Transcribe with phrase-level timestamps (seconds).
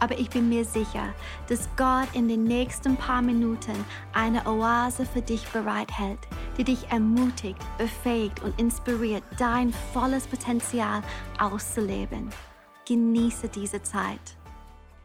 [0.00, 1.14] aber ich bin mir sicher,
[1.48, 6.18] dass Gott in den nächsten paar Minuten eine Oase für dich bereithält,
[6.58, 11.02] die dich ermutigt, befähigt und inspiriert, dein volles Potenzial
[11.38, 12.30] auszuleben.
[12.86, 14.36] Genieße diese Zeit.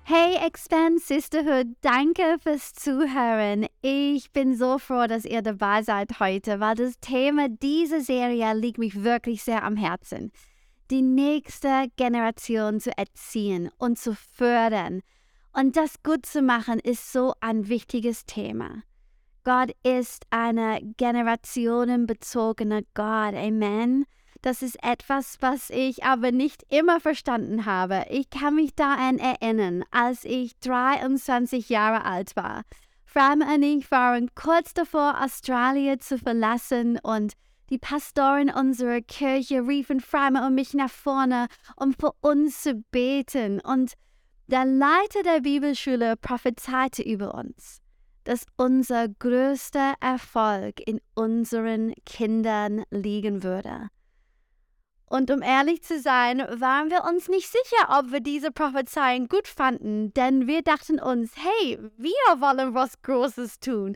[0.08, 3.66] Hey Expand Sisterhood, danke fürs Zuhören.
[3.82, 8.78] Ich bin so froh, dass ihr dabei seid heute, weil das Thema dieser Serie liegt
[8.78, 10.32] mich wirklich sehr am Herzen.
[10.92, 15.02] Die nächste Generation zu erziehen und zu fördern.
[15.52, 18.84] Und das gut zu machen ist so ein wichtiges Thema.
[19.44, 23.34] Gott ist eine generationenbezogene Gott.
[23.36, 24.06] Amen.
[24.42, 28.06] Das ist etwas, was ich aber nicht immer verstanden habe.
[28.10, 32.62] Ich kann mich daran erinnern, als ich 23 Jahre alt war.
[33.06, 37.34] Fram und ich waren kurz davor, Australien zu verlassen und
[37.70, 43.60] die Pastoren unserer Kirche riefen Fram und mich nach vorne, um für uns zu beten.
[43.60, 43.94] Und
[44.48, 47.82] der Leiter der Bibelschule prophezeite über uns,
[48.24, 53.90] dass unser größter Erfolg in unseren Kindern liegen würde.
[55.08, 59.48] Und um ehrlich zu sein, waren wir uns nicht sicher, ob wir diese Prophezeiung gut
[59.48, 63.96] fanden, denn wir dachten uns, hey, wir wollen was Großes tun.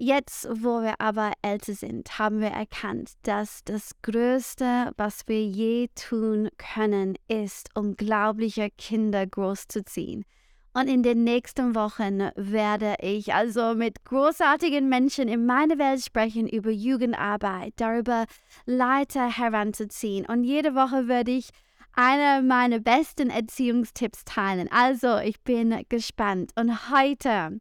[0.00, 5.88] Jetzt, wo wir aber älter sind, haben wir erkannt, dass das Größte, was wir je
[5.96, 10.24] tun können, ist, unglaubliche Kinder großzuziehen.
[10.72, 16.48] Und in den nächsten Wochen werde ich also mit großartigen Menschen in meiner Welt sprechen
[16.48, 18.26] über Jugendarbeit, darüber
[18.66, 20.26] Leiter heranzuziehen.
[20.26, 21.50] Und jede Woche werde ich
[21.94, 24.68] eine meiner besten Erziehungstipps teilen.
[24.70, 26.52] Also, ich bin gespannt.
[26.54, 27.58] Und heute,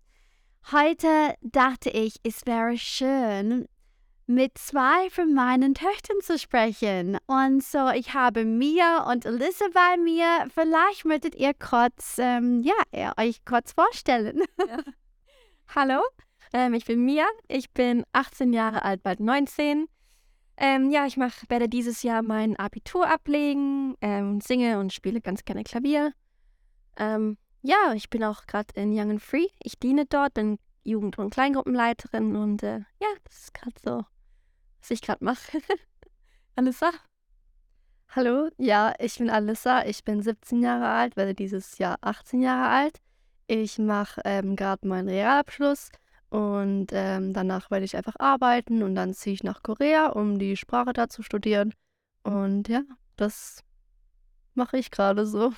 [0.72, 3.68] heute dachte ich, es wäre schön,
[4.26, 7.18] mit zwei von meinen Töchtern zu sprechen.
[7.28, 10.48] Und so, ich habe Mia und Alyssa bei mir.
[10.54, 14.44] Vielleicht möchtet ihr kurz, ähm, ja, euch kurz vorstellen.
[14.68, 14.80] Ja.
[15.76, 16.02] Hallo,
[16.54, 17.26] ähm, ich bin Mia.
[17.48, 19.88] Ich bin 18 Jahre alt, bald 19.
[20.58, 25.46] Ähm, ja, ich mach, werde dieses Jahr mein Abitur ablegen, ähm, singe und spiele ganz
[25.46, 26.14] gerne Klavier.
[26.98, 29.48] Ähm, ja, ich bin auch gerade in Young and Free.
[29.62, 34.06] Ich diene dort, bin Jugend- und Kleingruppenleiterin und äh, ja, das ist gerade so
[34.88, 35.60] was ich gerade mache.
[36.56, 36.92] Alissa?
[38.10, 39.86] Hallo, ja, ich bin Alissa.
[39.86, 43.02] Ich bin 17 Jahre alt, werde dieses Jahr 18 Jahre alt.
[43.48, 45.90] Ich mache ähm, gerade meinen Realabschluss
[46.30, 50.56] und ähm, danach werde ich einfach arbeiten und dann ziehe ich nach Korea, um die
[50.56, 51.74] Sprache da zu studieren.
[52.24, 52.84] Und ja,
[53.18, 53.62] das
[54.54, 55.52] mache ich gerade so.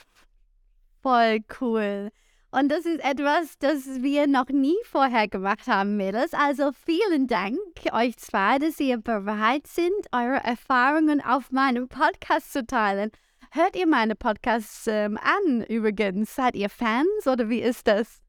[1.01, 2.09] Voll cool.
[2.51, 6.33] Und das ist etwas, das wir noch nie vorher gemacht haben, Mädels.
[6.33, 7.59] Also vielen Dank
[7.91, 13.11] euch zwei, dass ihr bereit sind, eure Erfahrungen auf meinem Podcast zu teilen.
[13.51, 16.35] Hört ihr meine Podcasts ähm, an übrigens?
[16.35, 18.21] Seid ihr Fans oder wie ist das?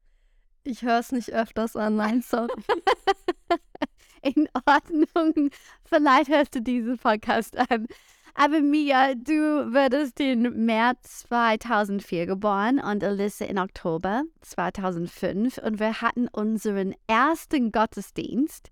[0.63, 2.53] Ich höre es nicht öfters an, nein, sorry.
[4.21, 5.49] In Ordnung.
[5.83, 7.87] Vielleicht hörst du diesen Podcast an.
[8.33, 16.01] Aber Mia, du wurdest im März 2004 geboren und Alyssa in Oktober 2005 und wir
[16.01, 18.71] hatten unseren ersten Gottesdienst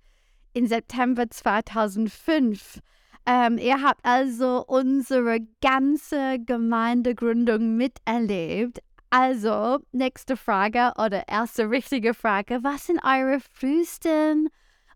[0.53, 2.79] im September 2005.
[3.25, 8.79] Ähm, ihr habt also unsere ganze Gemeindegründung miterlebt.
[9.11, 12.59] Also, nächste Frage oder erste richtige Frage.
[12.63, 14.49] Was sind eure frühesten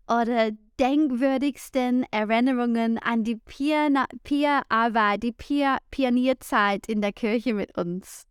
[0.08, 5.32] oder denkwürdigsten Erinnerungen an die Peer-Arbeit, die
[5.90, 8.26] Pionierzeit in der Kirche mit uns?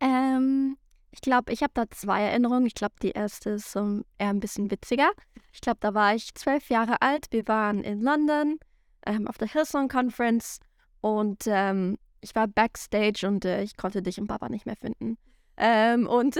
[0.00, 0.76] Ähm,
[1.10, 2.66] ich glaube, ich habe da zwei Erinnerungen.
[2.66, 5.10] Ich glaube, die erste ist um, eher ein bisschen witziger.
[5.52, 7.26] Ich glaube, da war ich zwölf Jahre alt.
[7.30, 8.58] Wir waren in London
[9.06, 10.60] ähm, auf der Hillsong Conference
[11.00, 15.16] und ähm, ich war backstage und äh, ich konnte dich und Papa nicht mehr finden.
[15.56, 16.38] Ähm, und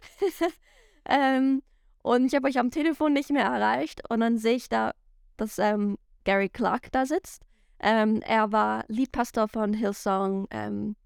[1.06, 1.62] ähm,
[2.02, 4.02] und ich habe euch am Telefon nicht mehr erreicht.
[4.08, 4.92] Und dann sehe ich da,
[5.36, 7.42] dass ähm, Gary Clark da sitzt.
[7.78, 10.96] Ähm, er war Leadpastor von Hillsong ähm,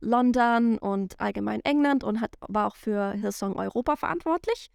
[0.00, 4.70] London und allgemein England und hat, war auch für Hillsong Europa verantwortlich.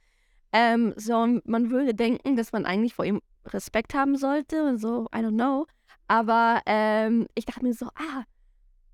[0.54, 5.08] Ähm, so, man würde denken, dass man eigentlich vor ihm Respekt haben sollte und so,
[5.16, 5.66] I don't know.
[6.08, 8.24] Aber ähm, ich dachte mir so, ah,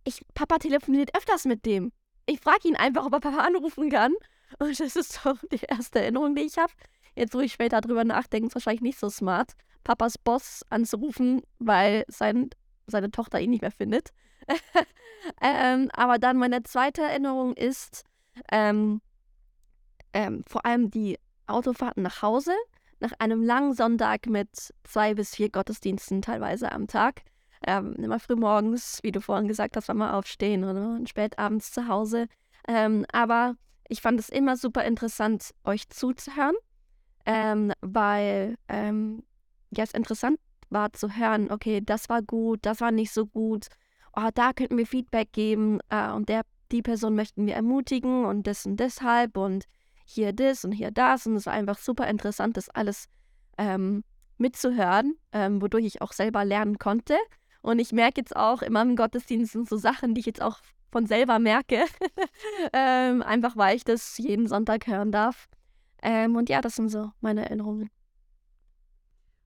[0.03, 1.91] ich, Papa telefoniert öfters mit dem.
[2.27, 4.13] Ich frage ihn einfach, ob er Papa anrufen kann.
[4.59, 6.73] Und das ist so die erste Erinnerung, die ich habe.
[7.15, 9.53] Jetzt, wo ich später drüber nachdenke, ist wahrscheinlich nicht so smart,
[9.83, 12.49] Papas Boss anzurufen, weil sein
[12.85, 14.11] seine Tochter ihn nicht mehr findet.
[15.41, 18.03] ähm, aber dann meine zweite Erinnerung ist
[18.51, 19.01] ähm,
[20.13, 22.53] ähm, vor allem die Autofahrten nach Hause
[22.99, 27.21] nach einem langen Sonntag mit zwei bis vier Gottesdiensten teilweise am Tag.
[27.65, 31.88] Ähm, immer früh morgens, wie du vorhin gesagt hast, mal aufstehen und spät abends zu
[31.88, 32.27] Hause.
[32.67, 33.55] Ähm, aber
[33.89, 36.55] ich fand es immer super interessant, euch zuzuhören,
[37.25, 39.23] ähm, weil ähm,
[39.71, 40.39] ja, es interessant
[40.69, 43.67] war zu hören, okay, das war gut, das war nicht so gut,
[44.15, 45.79] oh, da könnten wir Feedback geben.
[45.89, 46.41] Äh, und der,
[46.71, 49.65] die Person möchten wir ermutigen und das und deshalb und
[50.05, 51.27] hier das und hier das.
[51.27, 53.07] Und es war einfach super interessant, das alles
[53.57, 54.03] ähm,
[54.37, 57.15] mitzuhören, ähm, wodurch ich auch selber lernen konnte.
[57.62, 60.59] Und ich merke jetzt auch in meinem Gottesdienst sind so Sachen, die ich jetzt auch
[60.92, 61.83] von selber merke,
[62.74, 65.48] ähm, einfach weil ich das jeden Sonntag hören darf.
[66.01, 67.89] Ähm, und ja, das sind so meine Erinnerungen.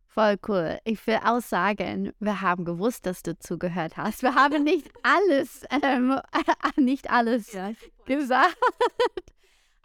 [0.07, 0.77] Voll cool.
[0.83, 4.23] Ich will auch sagen, wir haben gewusst, dass du zugehört hast.
[4.23, 6.19] Wir haben nicht alles, ähm,
[6.75, 7.71] nicht alles ja.
[8.05, 8.57] gesagt.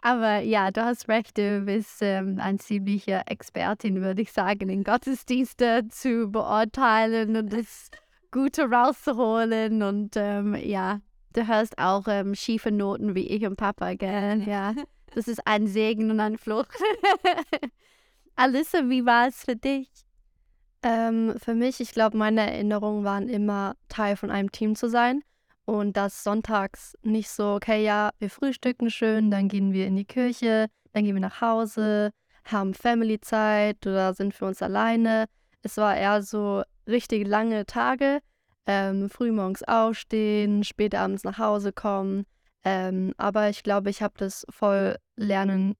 [0.01, 4.83] Aber ja, du hast recht, du bist ähm, ein ziemlicher Expertin, würde ich sagen, in
[4.83, 7.89] Gottesdienste zu beurteilen und das
[8.31, 9.83] Gute rauszuholen.
[9.83, 11.01] Und ähm, ja,
[11.33, 14.43] du hörst auch ähm, schiefe Noten wie ich und Papa, gell?
[14.43, 14.73] Ja,
[15.13, 16.67] das ist ein Segen und ein Fluch.
[18.35, 19.89] Alissa, wie war es für dich?
[20.83, 25.23] Ähm, für mich, ich glaube, meine Erinnerungen waren immer Teil von einem Team zu sein.
[25.65, 30.05] Und das sonntags nicht so, okay, ja, wir frühstücken schön, dann gehen wir in die
[30.05, 32.11] Kirche, dann gehen wir nach Hause,
[32.45, 35.25] haben Family-Zeit oder sind für uns alleine.
[35.63, 38.19] Es war eher so richtig lange Tage,
[38.65, 42.25] ähm, frühmorgens aufstehen, spät abends nach Hause kommen.
[42.63, 45.75] Ähm, aber ich glaube, ich habe das voll lernen,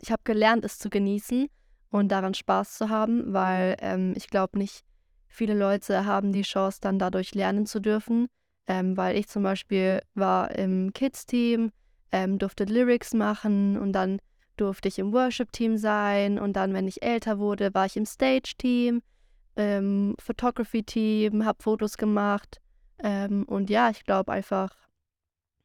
[0.00, 1.48] ich habe gelernt, es zu genießen
[1.90, 4.84] und daran Spaß zu haben, weil ähm, ich glaube nicht,
[5.28, 8.28] viele Leute haben die Chance, dann dadurch lernen zu dürfen.
[8.66, 11.70] Ähm, weil ich zum Beispiel war im Kids-Team,
[12.12, 14.18] ähm, durfte Lyrics machen und dann
[14.56, 19.02] durfte ich im Worship-Team sein und dann, wenn ich älter wurde, war ich im Stage-Team,
[19.56, 22.60] ähm, Photography-Team, habe Fotos gemacht
[22.98, 24.76] ähm, und ja, ich glaube einfach,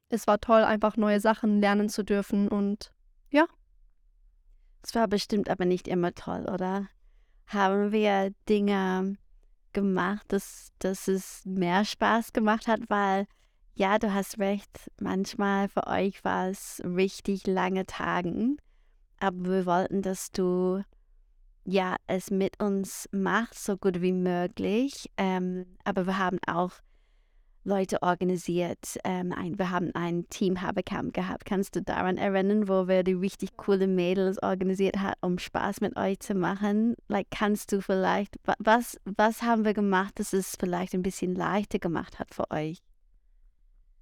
[0.09, 2.91] es war toll, einfach neue Sachen lernen zu dürfen und
[3.29, 3.45] ja.
[4.83, 6.87] Es war bestimmt aber nicht immer toll, oder?
[7.47, 9.17] Haben wir Dinge
[9.73, 13.27] gemacht, dass, dass es mehr Spaß gemacht hat, weil
[13.75, 18.57] ja, du hast recht, manchmal für euch war es richtig lange Tagen,
[19.19, 20.83] aber wir wollten, dass du
[21.65, 25.09] ja es mit uns machst, so gut wie möglich.
[25.17, 26.71] Ähm, aber wir haben auch
[27.63, 28.97] Leute organisiert.
[29.03, 31.45] Ähm, ein, wir haben ein Team Habercamp gehabt.
[31.45, 35.95] Kannst du daran erinnern, wo wir die richtig coole Mädels organisiert haben, um Spaß mit
[35.97, 36.95] euch zu machen?
[37.07, 41.79] Like, kannst du vielleicht, was, was haben wir gemacht, dass es vielleicht ein bisschen leichter
[41.79, 42.79] gemacht hat für euch?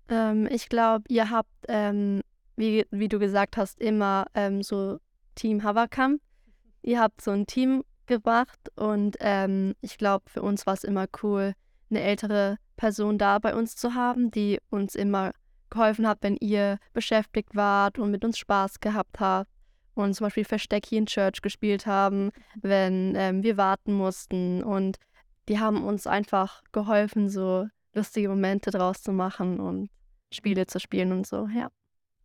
[0.09, 2.21] Ähm, ich glaube, ihr habt, ähm,
[2.55, 4.99] wie, wie du gesagt hast, immer ähm, so
[5.35, 6.21] Team Habercamp.
[6.87, 11.05] Ihr habt so ein Team gebracht und ähm, ich glaube, für uns war es immer
[11.21, 11.51] cool,
[11.89, 15.33] eine ältere Person da bei uns zu haben, die uns immer
[15.69, 19.51] geholfen hat, wenn ihr beschäftigt wart und mit uns Spaß gehabt habt
[19.95, 22.31] und zum Beispiel Versteck hier in Church gespielt haben,
[22.61, 24.63] wenn ähm, wir warten mussten.
[24.63, 24.95] Und
[25.49, 29.89] die haben uns einfach geholfen, so lustige Momente draus zu machen und
[30.31, 31.67] Spiele zu spielen und so, ja.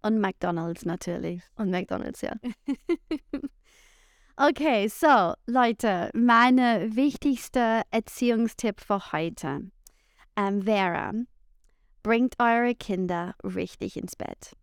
[0.02, 1.42] Und McDonalds natürlich.
[1.56, 2.34] Und McDonalds, ja.
[4.36, 9.70] okay, so Leute, meine wichtigste Erziehungstipp für heute
[10.36, 11.12] ähm, wäre,
[12.02, 14.56] bringt eure Kinder richtig ins Bett.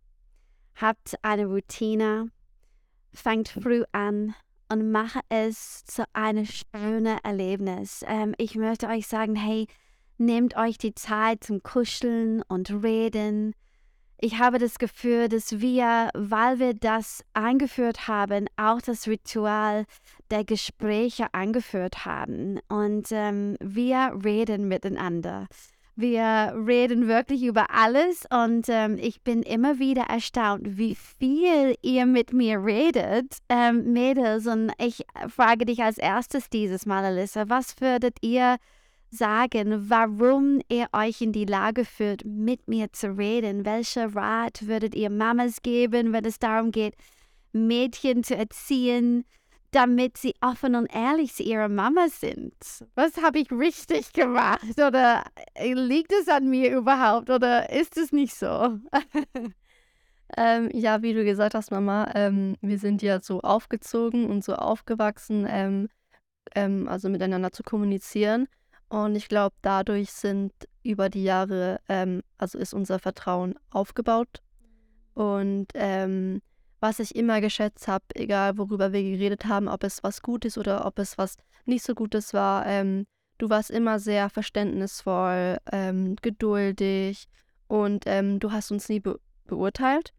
[0.76, 2.30] Habt eine Routine,
[3.12, 4.34] fangt früh an
[4.70, 8.04] und mache es zu einem schönen Erlebnis.
[8.06, 9.66] Ähm, ich möchte euch sagen, hey,
[10.18, 13.54] nehmt euch die Zeit zum Kuscheln und Reden.
[14.22, 19.86] Ich habe das Gefühl, dass wir, weil wir das eingeführt haben, auch das Ritual
[20.30, 22.60] der Gespräche eingeführt haben.
[22.68, 25.46] Und ähm, wir reden miteinander.
[25.96, 32.04] Wir reden wirklich über alles und ähm, ich bin immer wieder erstaunt, wie viel ihr
[32.04, 34.46] mit mir redet, ähm, Mädels.
[34.46, 38.58] Und ich frage dich als erstes dieses Mal, Alyssa, was würdet ihr
[39.10, 43.64] sagen, warum ihr euch in die Lage fühlt, mit mir zu reden?
[43.64, 46.94] Welcher Rat würdet ihr Mamas geben, wenn es darum geht,
[47.52, 49.24] Mädchen zu erziehen,
[49.72, 52.54] damit sie offen und ehrlich zu ihrer Mama sind?
[52.94, 54.62] Was habe ich richtig gemacht?
[54.74, 55.24] Oder
[55.54, 57.30] äh, liegt es an mir überhaupt?
[57.30, 58.78] Oder ist es nicht so?
[60.36, 64.54] ähm, ja, wie du gesagt hast, Mama, ähm, wir sind ja so aufgezogen und so
[64.54, 65.88] aufgewachsen, ähm,
[66.54, 68.48] ähm also miteinander zu kommunizieren.
[68.90, 74.42] Und ich glaube, dadurch sind über die Jahre, ähm, also ist unser Vertrauen aufgebaut.
[75.14, 76.42] Und ähm,
[76.80, 80.86] was ich immer geschätzt habe, egal worüber wir geredet haben, ob es was Gutes oder
[80.86, 83.06] ob es was nicht so Gutes war, ähm,
[83.38, 87.28] du warst immer sehr verständnisvoll, ähm, geduldig
[87.68, 90.12] und ähm, du hast uns nie be beurteilt.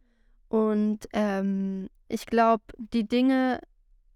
[0.47, 3.61] Und ähm, ich glaube, die Dinge,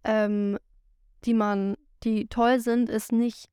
[0.05, 3.49] die man, die toll sind, ist nicht,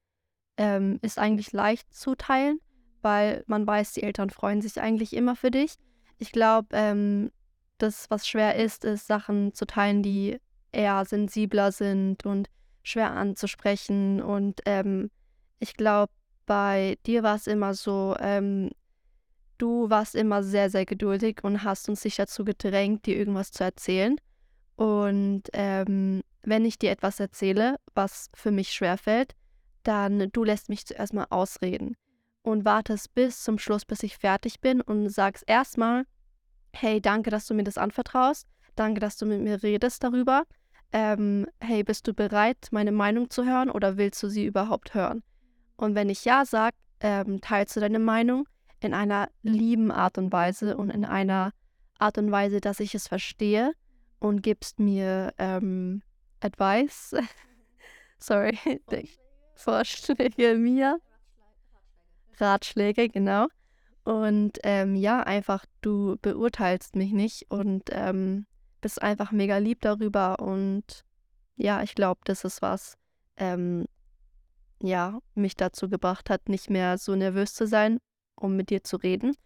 [0.63, 2.61] ähm, ist eigentlich leicht zu teilen,
[3.03, 5.75] weil man weiß, die Eltern freuen sich eigentlich immer für dich.
[6.19, 7.33] Ich glaube, ähm,
[7.79, 10.39] das, was schwer ist, ist Sachen zu teilen, die
[10.71, 12.49] eher sensibler sind und
[12.85, 14.23] schwer anzusprechen.
[14.23, 15.11] Und ähm,
[15.59, 16.13] ich glaube,
[16.47, 18.71] bei dir war es immer so, ähm,
[19.59, 23.65] du warst immer sehr, sehr geduldig und hast uns sich dazu gedrängt, dir irgendwas zu
[23.65, 24.17] erzählen.
[24.77, 29.35] Und ähm, wenn ich dir etwas erzähle, was für mich schwerfällt,
[29.83, 31.97] dann du lässt mich zuerst mal ausreden
[32.43, 36.05] und wartest bis zum Schluss, bis ich fertig bin und sagst erstmal,
[36.73, 40.45] hey, danke, dass du mir das anvertraust, danke, dass du mit mir redest darüber.
[40.93, 45.23] Ähm, hey, bist du bereit, meine Meinung zu hören oder willst du sie überhaupt hören?
[45.77, 48.47] Und wenn ich ja sage, ähm, teilst du deine Meinung
[48.81, 51.53] in einer lieben Art und Weise und in einer
[51.99, 53.73] Art und Weise, dass ich es verstehe
[54.19, 56.03] und gibst mir ähm,
[56.41, 57.15] Advice.
[58.19, 58.59] Sorry,
[59.63, 60.99] Vorschläge mir.
[62.39, 63.47] Ratschläge, genau.
[64.05, 68.47] Und ähm, ja, einfach, du beurteilst mich nicht und ähm,
[68.81, 70.41] bist einfach mega lieb darüber.
[70.41, 71.05] Und
[71.57, 72.97] ja, ich glaube, das ist was,
[73.37, 73.87] ähm,
[74.83, 77.99] ja, mich dazu gebracht hat, nicht mehr so nervös zu sein,
[78.35, 79.37] um mit dir zu reden.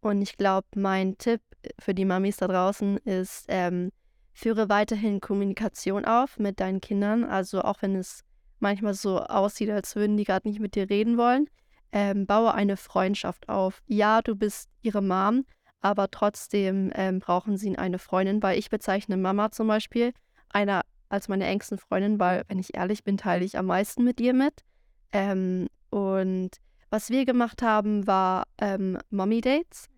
[0.00, 1.40] Und ich glaube, mein Tipp
[1.80, 3.90] für die Mamis da draußen ist, ähm,
[4.32, 7.24] führe weiterhin Kommunikation auf mit deinen Kindern.
[7.24, 8.22] Also auch wenn es
[8.64, 11.48] manchmal so aussieht, als würden die gerade nicht mit dir reden wollen,
[11.92, 13.82] ähm, baue eine Freundschaft auf.
[13.86, 15.44] Ja, du bist ihre Mom,
[15.80, 20.12] aber trotzdem ähm, brauchen sie eine Freundin, weil ich bezeichne Mama zum Beispiel
[20.48, 24.20] einer als meine engsten Freundin, weil, wenn ich ehrlich bin, teile ich am meisten mit
[24.20, 24.64] ihr mit.
[25.12, 26.50] Ähm, und
[26.90, 29.88] was wir gemacht haben, war ähm, Mommy Dates.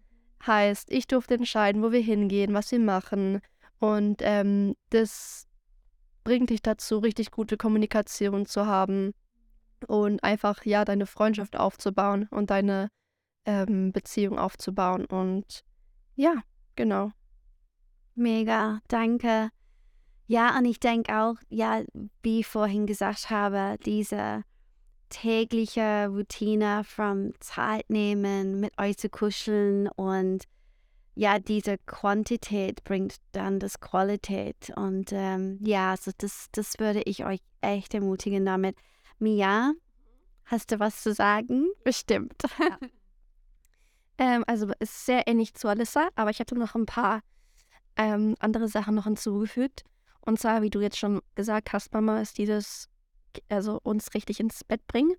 [0.46, 3.40] Heißt, ich durfte entscheiden, wo wir hingehen, was wir machen.
[3.78, 5.45] Und ähm, das
[6.26, 9.14] bringt dich dazu, richtig gute Kommunikation zu haben
[9.86, 12.88] und einfach ja deine Freundschaft aufzubauen und deine
[13.44, 15.04] ähm, Beziehung aufzubauen.
[15.04, 15.62] Und
[16.16, 16.42] ja,
[16.74, 17.12] genau.
[18.16, 19.50] Mega, danke.
[20.26, 21.82] Ja, und ich denke auch, ja,
[22.24, 24.42] wie ich vorhin gesagt habe, diese
[25.10, 30.42] tägliche Routine vom Zeit nehmen, mit euch zu kuscheln und
[31.16, 34.70] ja, diese Quantität bringt dann das Qualität.
[34.76, 38.76] Und ähm, ja, also das, das würde ich euch echt ermutigen damit.
[39.18, 39.72] Mia,
[40.44, 41.68] hast du was zu sagen?
[41.84, 42.42] Bestimmt.
[42.60, 42.78] Ja.
[44.18, 47.22] ähm, also ist sehr ähnlich zu Alyssa, aber ich hatte noch ein paar
[47.96, 49.84] ähm, andere Sachen noch hinzugefügt.
[50.20, 52.90] Und zwar, wie du jetzt schon gesagt hast, Mama, ist dieses,
[53.48, 55.14] also uns richtig ins Bett bringen.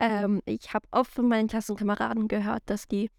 [0.00, 3.10] Ähm, ich habe oft von meinen Klassenkameraden gehört, dass die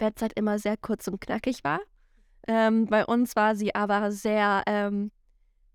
[0.00, 1.78] Bettzeit immer sehr kurz und knackig war.
[2.48, 5.12] Ähm, bei uns war sie aber sehr ähm,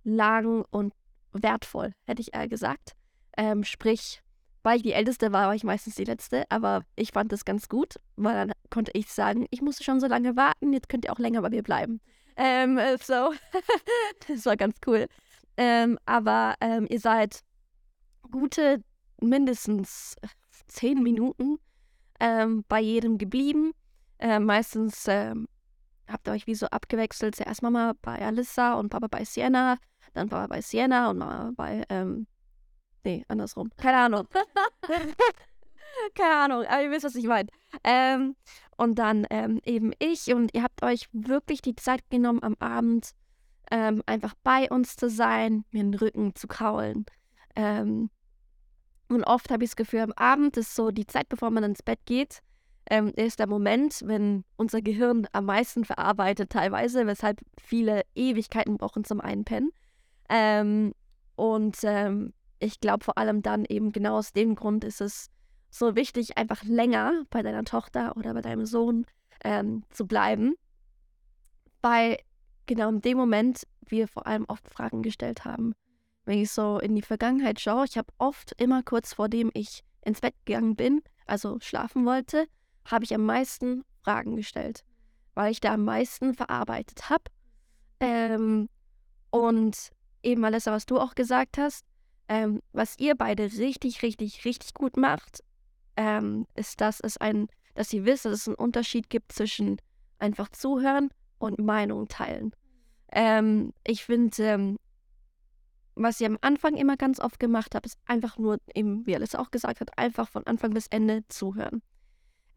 [0.04, 0.94] lang und
[1.32, 2.94] wertvoll, hätte ich eher gesagt.
[3.38, 4.22] Ähm, sprich,
[4.64, 7.70] weil ich die Älteste war, war ich meistens die Letzte, aber ich fand das ganz
[7.70, 11.14] gut, weil dann konnte ich sagen, ich musste schon so lange warten, jetzt könnt ihr
[11.14, 12.02] auch länger bei mir bleiben.
[12.36, 13.32] Ähm, äh, so,
[14.28, 15.08] das war ganz cool.
[15.58, 17.42] Ähm, aber ähm, ihr seid
[18.32, 18.84] gute
[19.22, 20.16] mindestens
[20.68, 21.60] zehn Minuten
[22.70, 23.74] bei jedem geblieben.
[24.20, 25.48] Äh, meistens ähm,
[26.08, 27.36] habt ihr euch wie so abgewechselt.
[27.36, 29.78] Zuerst Mama bei Alyssa und Papa bei Sienna,
[30.14, 32.28] dann Papa bei Sienna und Mama bei ähm,
[33.06, 33.70] Nee, andersrum.
[33.78, 34.28] Keine Ahnung.
[36.16, 37.48] Keine Ahnung, aber ihr wisst, was ich meine.
[37.84, 38.36] Ähm,
[38.78, 43.12] und dann ähm, eben ich und ihr habt euch wirklich die Zeit genommen, am Abend
[43.72, 47.06] ähm, einfach bei uns zu sein, mir den Rücken zu kraulen.
[47.56, 48.10] Ähm,
[49.08, 51.84] und oft habe ich das Gefühl, am Abend ist so die Zeit, bevor man ins
[51.84, 52.42] Bett geht,
[52.90, 59.04] ähm, ist der Moment, wenn unser Gehirn am meisten verarbeitet, teilweise, weshalb viele Ewigkeiten brauchen
[59.04, 59.72] zum Einpennen.
[60.30, 60.94] Ähm,
[61.36, 65.30] und ähm, ich glaube vor allem dann eben genau aus dem Grund ist es
[65.70, 69.06] so wichtig, einfach länger bei deiner Tochter oder bei deinem Sohn
[69.44, 70.56] ähm, zu bleiben,
[71.82, 72.18] weil
[72.66, 75.74] genau in dem Moment wir vor allem oft Fragen gestellt haben.
[76.24, 79.84] Wenn ich so in die Vergangenheit schaue, ich habe oft immer kurz vor dem ich
[80.04, 82.48] ins Bett gegangen bin, also schlafen wollte,
[82.86, 84.84] habe ich am meisten Fragen gestellt,
[85.34, 87.24] weil ich da am meisten verarbeitet habe.
[88.00, 88.70] Ähm,
[89.32, 89.92] und
[90.24, 91.86] eben alles, was du auch gesagt hast,
[92.28, 95.44] ähm, was ihr beide richtig, richtig, richtig gut macht,
[95.98, 99.78] ähm, ist, dass es ein, dass sie wissen, dass es einen Unterschied gibt zwischen
[100.20, 102.52] einfach zuhören und Meinung teilen.
[103.12, 104.78] Ähm, ich finde, ähm,
[105.96, 109.36] was ich am Anfang immer ganz oft gemacht habe, ist einfach nur, eben, wie Alice
[109.36, 111.82] auch gesagt hat, einfach von Anfang bis Ende zuhören.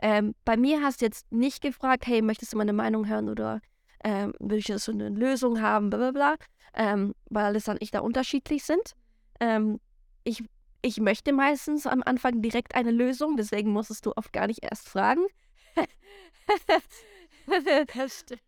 [0.01, 3.61] Ähm, bei mir hast du jetzt nicht gefragt, hey, möchtest du meine Meinung hören oder
[4.05, 6.37] ähm, willst du eine Lösung haben, bla bla bla,
[6.75, 8.95] ähm, weil Alice und ich da unterschiedlich sind.
[9.41, 9.81] Ähm,
[10.25, 10.45] ich,
[10.83, 14.89] ich möchte meistens am Anfang direkt eine Lösung, deswegen musstest du oft gar nicht erst
[14.89, 15.27] fragen.
[17.97, 18.43] das stimmt.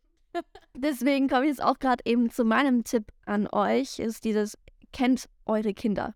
[0.77, 4.57] Deswegen komme ich jetzt auch gerade eben zu meinem Tipp an euch, ist dieses,
[4.93, 6.15] kennt eure Kinder.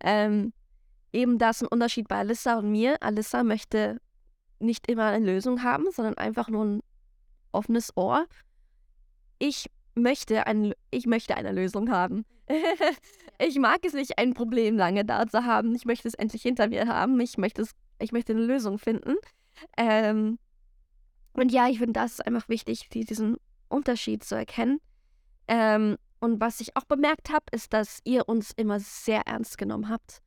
[0.00, 0.52] Ähm,
[1.12, 3.00] eben das ist ein Unterschied bei Alissa und mir.
[3.00, 4.00] Alissa möchte
[4.62, 6.82] nicht immer eine Lösung haben, sondern einfach nur ein
[7.52, 8.26] offenes Ohr.
[9.38, 12.24] Ich möchte, ein, ich möchte eine Lösung haben.
[13.38, 15.74] ich mag es nicht, ein Problem lange da zu haben.
[15.74, 17.18] Ich möchte es endlich hinter mir haben.
[17.20, 19.14] Ich möchte, es, ich möchte eine Lösung finden.
[19.76, 20.38] Ähm,
[21.34, 23.36] und ja, ich finde, das einfach wichtig, diesen
[23.68, 24.80] Unterschied zu erkennen.
[25.48, 29.88] Ähm, und was ich auch bemerkt habe, ist, dass ihr uns immer sehr ernst genommen
[29.88, 30.22] habt.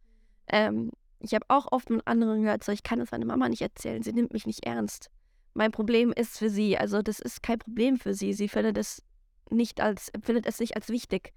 [0.48, 3.62] Ähm, ich habe auch oft mit anderen gehört, so ich kann es meiner Mama nicht
[3.62, 5.10] erzählen, sie nimmt mich nicht ernst.
[5.54, 8.34] Mein Problem ist für sie, also das ist kein Problem für sie.
[8.34, 9.02] Sie findet es
[9.50, 11.34] nicht als, empfindet es nicht als wichtig.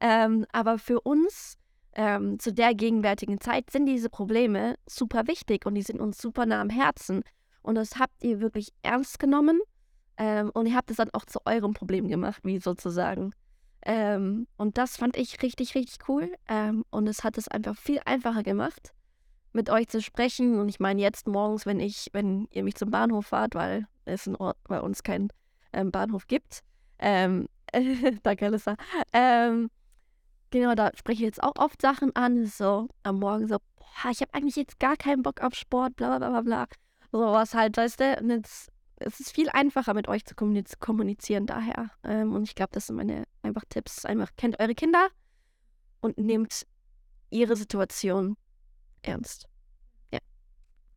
[0.00, 1.56] Ähm, aber für uns
[1.94, 6.44] ähm, zu der gegenwärtigen Zeit sind diese Probleme super wichtig und die sind uns super
[6.44, 7.22] nah am Herzen.
[7.62, 9.60] Und das habt ihr wirklich ernst genommen
[10.18, 13.32] ähm, und ihr habt es dann auch zu eurem Problem gemacht, wie sozusagen.
[13.84, 16.32] Ähm, und das fand ich richtig, richtig cool.
[16.48, 18.92] Ähm, und es hat es einfach viel einfacher gemacht,
[19.52, 20.58] mit euch zu sprechen.
[20.58, 24.26] Und ich meine, jetzt morgens, wenn ich, wenn ihr mich zum Bahnhof fahrt, weil es
[24.26, 25.28] in Ort bei uns keinen
[25.72, 26.60] ähm, Bahnhof gibt.
[26.98, 27.48] Ähm,
[28.22, 28.76] danke, Alissa.
[29.12, 29.70] Ähm,
[30.50, 32.46] genau, da spreche ich jetzt auch oft Sachen an.
[32.46, 36.18] So am Morgen so, boah, ich habe eigentlich jetzt gar keinen Bock auf Sport, bla
[36.18, 36.66] bla bla bla.
[37.10, 38.72] So was halt, weißt du, und jetzt
[39.04, 41.90] es ist viel einfacher, mit euch zu kommunizieren daher.
[42.04, 44.04] Ähm, und ich glaube, das sind meine einfach Tipps.
[44.04, 45.08] Einfach kennt eure Kinder
[46.00, 46.66] und nehmt
[47.30, 48.36] ihre Situation
[49.02, 49.48] ernst.
[50.12, 50.18] Ja.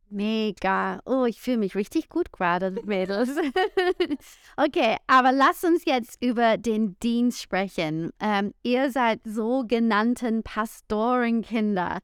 [0.08, 1.00] Mega.
[1.04, 3.30] Oh, ich fühle mich richtig gut gerade, Mädels.
[4.56, 8.10] okay, aber lasst uns jetzt über den Dienst sprechen.
[8.20, 11.98] Ähm, ihr seid sogenannten Pastorenkinder.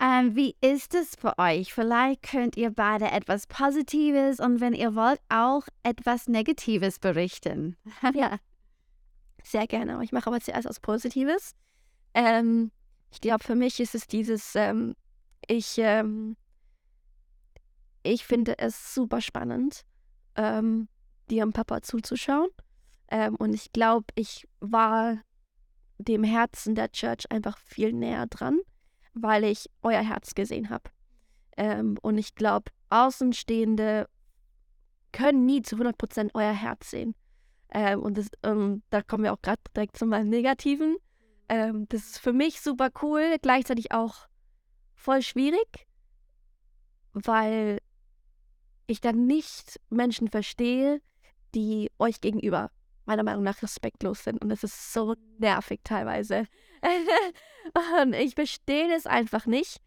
[0.00, 1.74] Ähm, wie ist es für euch?
[1.74, 7.76] Vielleicht könnt ihr beide etwas Positives und wenn ihr wollt, auch etwas Negatives berichten.
[8.14, 8.38] ja,
[9.42, 9.98] sehr gerne.
[10.04, 11.54] Ich mache aber zuerst was Positives.
[12.14, 12.70] Ähm,
[13.10, 14.94] ich glaube, für mich ist es dieses, ähm,
[15.48, 16.36] ich, ähm,
[18.02, 19.82] ich finde es super spannend,
[20.36, 20.88] ähm,
[21.30, 22.48] dir und Papa zuzuschauen.
[23.10, 25.18] Ähm, und ich glaube, ich war
[25.98, 28.60] dem Herzen der Church einfach viel näher dran
[29.22, 30.90] weil ich euer Herz gesehen habe.
[31.56, 34.08] Ähm, und ich glaube, Außenstehende
[35.12, 37.14] können nie zu 100% euer Herz sehen.
[37.70, 40.96] Ähm, und das, ähm, da kommen wir auch gerade direkt zu meinem Negativen.
[41.48, 44.26] Ähm, das ist für mich super cool, gleichzeitig auch
[44.98, 45.86] voll schwierig,
[47.12, 47.78] weil
[48.86, 51.00] ich dann nicht Menschen verstehe,
[51.54, 52.70] die euch gegenüber
[53.06, 54.42] meiner Meinung nach respektlos sind.
[54.42, 56.46] Und es ist so nervig teilweise.
[58.02, 59.78] und ich verstehe es einfach nicht.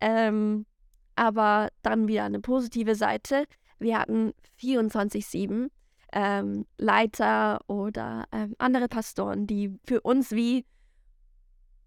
[0.00, 0.66] Ähm,
[1.14, 3.46] aber dann wieder eine positive Seite.
[3.78, 5.70] Wir hatten 24-7
[6.12, 10.66] ähm, Leiter oder ähm, andere Pastoren, die für uns wie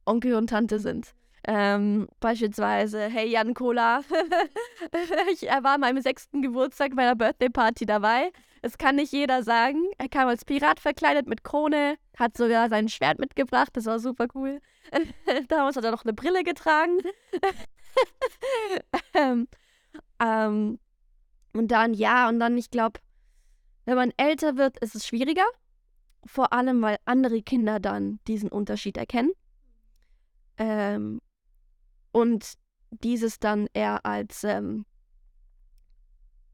[0.06, 1.14] Onkel und Tante sind.
[1.48, 4.02] Ähm, beispielsweise, hey Jan Cola,
[5.32, 8.32] ich, er war an meinem sechsten Geburtstag bei der Birthday Party dabei.
[8.62, 9.86] Das kann nicht jeder sagen.
[9.98, 14.28] Er kam als Pirat verkleidet mit Krone, hat sogar sein Schwert mitgebracht, das war super
[14.36, 14.60] cool.
[15.48, 16.98] Damals hat er noch eine Brille getragen.
[19.14, 19.48] ähm,
[20.20, 20.80] ähm,
[21.54, 23.00] und dann, ja, und dann, ich glaube,
[23.86, 25.46] wenn man älter wird, ist es schwieriger.
[26.26, 29.32] Vor allem, weil andere Kinder dann diesen Unterschied erkennen.
[30.58, 31.22] Ähm,
[32.12, 32.54] und
[32.92, 34.86] dieses dann eher als, ähm,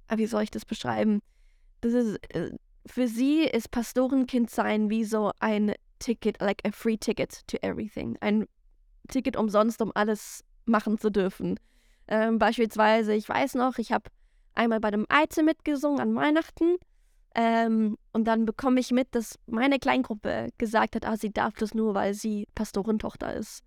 [0.07, 1.21] ah, wie soll ich das beschreiben?
[1.81, 2.51] Das ist, äh,
[2.85, 8.17] für sie ist Pastorenkind sein wie so ein Ticket, like a free ticket to everything.
[8.21, 8.45] Ein
[9.07, 11.59] Ticket umsonst, um alles machen zu dürfen.
[12.07, 14.09] Ähm, beispielsweise, ich weiß noch, ich habe
[14.53, 16.77] einmal bei dem Eize mitgesungen an Weihnachten.
[17.33, 21.73] Ähm, und dann bekomme ich mit, dass meine Kleingruppe gesagt hat, ah, sie darf das
[21.73, 23.61] nur, weil sie Pastorentochter ist.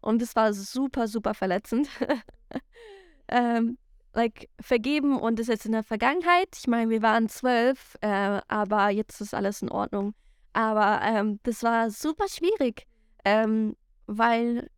[0.00, 1.88] Und es war super, super verletzend.
[3.28, 3.78] ähm,
[4.12, 6.48] like, vergeben und ist jetzt in der Vergangenheit.
[6.56, 10.14] Ich meine, wir waren zwölf, äh, aber jetzt ist alles in Ordnung.
[10.52, 12.86] Aber ähm, das war super schwierig,
[13.24, 14.68] ähm, weil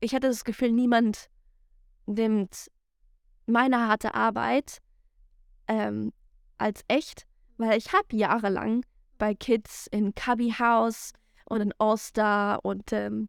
[0.00, 1.30] ich hatte das Gefühl, niemand
[2.06, 2.70] nimmt
[3.46, 4.78] meine harte Arbeit
[5.68, 6.12] ähm,
[6.58, 8.84] als echt, weil ich habe jahrelang
[9.18, 11.12] bei Kids in Cubby House
[11.46, 13.28] und in All-Star und ähm,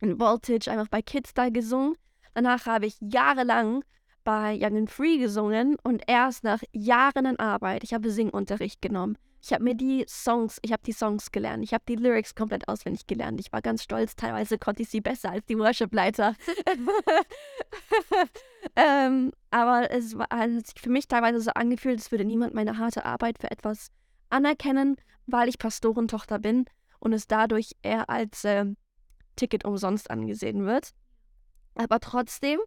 [0.00, 1.96] Voltage einfach bei Kids da gesungen.
[2.34, 3.84] Danach habe ich jahrelang
[4.24, 9.16] bei Young and Free gesungen und erst nach Jahren an Arbeit, ich habe Singunterricht genommen.
[9.40, 12.66] Ich habe mir die Songs, ich habe die Songs gelernt, ich habe die Lyrics komplett
[12.66, 13.38] auswendig gelernt.
[13.38, 16.34] Ich war ganz stolz, teilweise konnte ich sie besser als die Worship-Leiter.
[18.76, 22.78] ähm, aber es war hat sich für mich teilweise so angefühlt, als würde niemand meine
[22.78, 23.92] harte Arbeit für etwas
[24.28, 26.64] anerkennen, weil ich Pastorentochter bin
[26.98, 28.64] und es dadurch eher als äh,
[29.36, 30.90] Ticket umsonst angesehen wird.
[31.74, 32.58] Aber trotzdem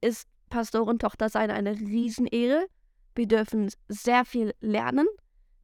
[0.00, 2.66] ist Pastorentochter sein eine Riesenehre.
[3.14, 5.06] Wir dürfen sehr viel lernen.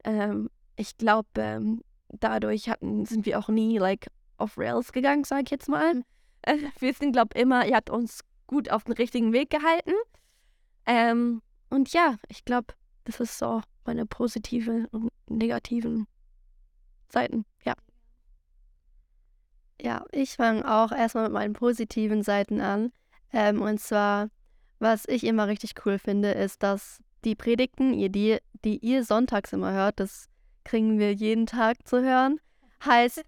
[0.03, 5.43] Ähm, ich glaube, ähm, dadurch hatten, sind wir auch nie like off Rails gegangen, sage
[5.45, 6.03] ich jetzt mal.
[6.41, 9.93] Äh, wir sind, glaube ich, immer, ihr habt uns gut auf den richtigen Weg gehalten.
[10.85, 12.73] Ähm, und ja, ich glaube,
[13.05, 16.07] das ist so meine positiven und negativen
[17.09, 17.45] Seiten.
[19.81, 20.05] Ja.
[20.11, 22.91] Ich fange auch erstmal mit meinen positiven Seiten an.
[23.31, 24.29] Ähm, und zwar,
[24.79, 29.73] was ich immer richtig cool finde, ist, dass die Predigten, die, die ihr sonntags immer
[29.73, 30.27] hört, das
[30.63, 32.39] kriegen wir jeden Tag zu hören,
[32.85, 33.23] heißt,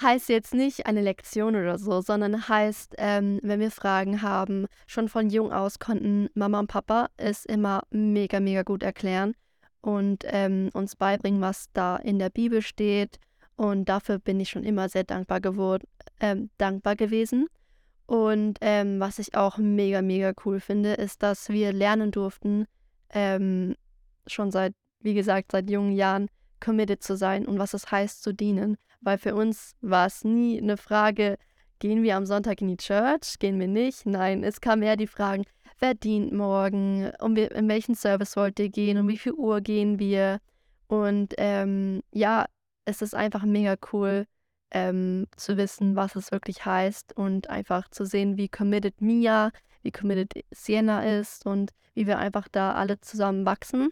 [0.00, 5.08] heißt jetzt nicht eine Lektion oder so, sondern heißt, ähm, wenn wir Fragen haben, schon
[5.08, 9.34] von jung aus konnten Mama und Papa es immer mega, mega gut erklären
[9.80, 13.18] und ähm, uns beibringen, was da in der Bibel steht.
[13.60, 15.86] Und dafür bin ich schon immer sehr dankbar geworden,
[16.18, 17.46] ähm, dankbar gewesen.
[18.06, 22.64] Und ähm, was ich auch mega, mega cool finde, ist, dass wir lernen durften,
[23.10, 23.74] ähm,
[24.26, 28.32] schon seit, wie gesagt, seit jungen Jahren committed zu sein und was es heißt zu
[28.32, 28.78] dienen.
[29.02, 31.36] Weil für uns war es nie eine Frage,
[31.80, 34.06] gehen wir am Sonntag in die Church, gehen wir nicht?
[34.06, 35.44] Nein, es kam eher die Fragen,
[35.80, 39.98] wer dient morgen, um in welchen Service wollt ihr gehen, um wie viel Uhr gehen
[39.98, 40.40] wir.
[40.86, 42.46] Und ähm, ja,
[42.90, 44.26] es ist einfach mega cool
[44.72, 49.92] ähm, zu wissen, was es wirklich heißt und einfach zu sehen, wie committed Mia, wie
[49.92, 53.90] committed Sienna ist und wie wir einfach da alle zusammen wachsen.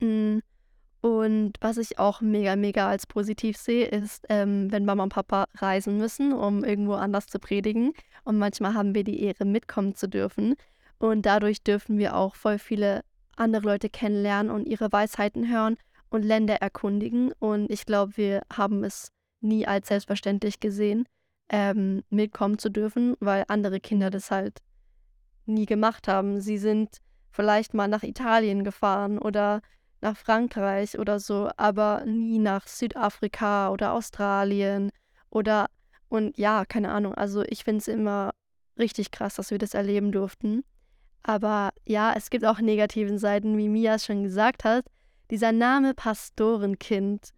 [0.00, 0.38] Mm,
[1.00, 5.46] und was ich auch mega, mega als positiv sehe, ist, ähm, wenn Mama und Papa
[5.54, 7.92] reisen müssen, um irgendwo anders zu predigen.
[8.24, 10.56] Und manchmal haben wir die Ehre, mitkommen zu dürfen.
[10.98, 13.02] Und dadurch dürfen wir auch voll viele
[13.36, 15.76] andere Leute kennenlernen und ihre Weisheiten hören
[16.10, 17.32] und Länder erkundigen.
[17.38, 21.06] Und ich glaube, wir haben es nie als selbstverständlich gesehen,
[21.48, 24.58] ähm, mitkommen zu dürfen, weil andere Kinder das halt
[25.46, 26.40] nie gemacht haben.
[26.40, 26.98] Sie sind
[27.30, 29.60] vielleicht mal nach Italien gefahren oder
[30.00, 34.90] nach Frankreich oder so, aber nie nach Südafrika oder Australien
[35.30, 35.66] oder
[36.08, 37.14] und ja, keine Ahnung.
[37.14, 38.32] Also ich finde es immer
[38.78, 40.64] richtig krass, dass wir das erleben durften.
[41.22, 44.86] Aber ja, es gibt auch negativen Seiten, wie Mia es schon gesagt hat.
[45.30, 47.34] Dieser Name Pastorenkind.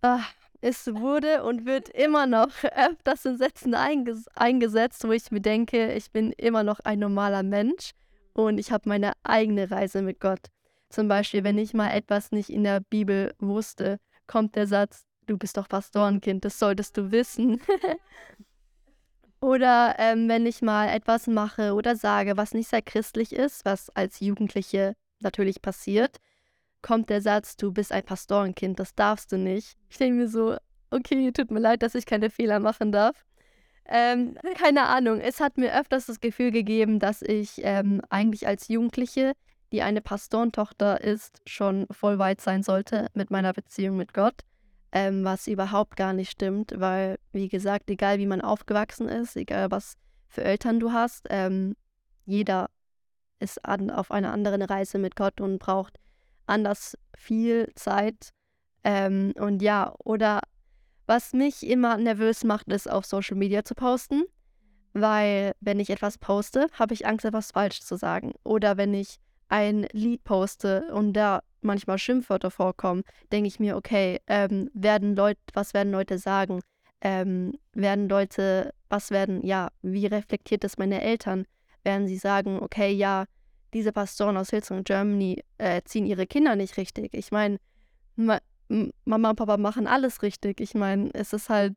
[0.00, 5.40] Ach, es wurde und wird immer noch öfters in Sätzen einges eingesetzt, wo ich mir
[5.40, 7.92] denke, ich bin immer noch ein normaler Mensch
[8.32, 10.46] und ich habe meine eigene Reise mit Gott.
[10.88, 15.36] Zum Beispiel, wenn ich mal etwas nicht in der Bibel wusste, kommt der Satz, du
[15.36, 17.60] bist doch Pastorenkind, das solltest du wissen.
[19.40, 23.90] oder ähm, wenn ich mal etwas mache oder sage, was nicht sehr christlich ist, was
[23.90, 26.18] als Jugendliche natürlich passiert,
[26.82, 29.76] kommt der Satz, du bist ein Pastorenkind, das darfst du nicht.
[29.88, 30.56] Ich denke mir so,
[30.90, 33.24] okay, tut mir leid, dass ich keine Fehler machen darf.
[33.86, 38.68] Ähm, keine Ahnung, es hat mir öfters das Gefühl gegeben, dass ich ähm, eigentlich als
[38.68, 39.32] Jugendliche,
[39.72, 44.42] die eine Pastorentochter ist, schon voll weit sein sollte mit meiner Beziehung mit Gott.
[44.90, 49.70] Ähm, was überhaupt gar nicht stimmt, weil, wie gesagt, egal wie man aufgewachsen ist, egal
[49.70, 49.96] was
[50.28, 51.76] für Eltern du hast, ähm,
[52.24, 52.70] jeder
[53.38, 55.98] ist an, auf einer anderen Reise mit Gott und braucht
[56.48, 58.30] anders viel Zeit.
[58.84, 60.40] Ähm, und ja, oder
[61.06, 64.24] was mich immer nervös macht, ist auf Social Media zu posten,
[64.92, 68.32] weil wenn ich etwas poste, habe ich Angst, etwas falsch zu sagen.
[68.44, 69.16] Oder wenn ich
[69.48, 75.40] ein Lied poste und da manchmal Schimpfwörter vorkommen, denke ich mir, okay, ähm, werden Leute,
[75.54, 76.60] was werden Leute sagen?
[77.00, 81.46] Ähm, werden Leute, was werden, ja, wie reflektiert das meine Eltern?
[81.84, 83.24] Werden sie sagen, okay, ja,
[83.74, 87.14] diese Pastoren aus Hillsong Germany äh, ziehen ihre Kinder nicht richtig.
[87.14, 87.58] Ich meine,
[88.16, 88.38] ma
[89.06, 90.60] Mama und Papa machen alles richtig.
[90.60, 91.74] Ich meine, es ist halt,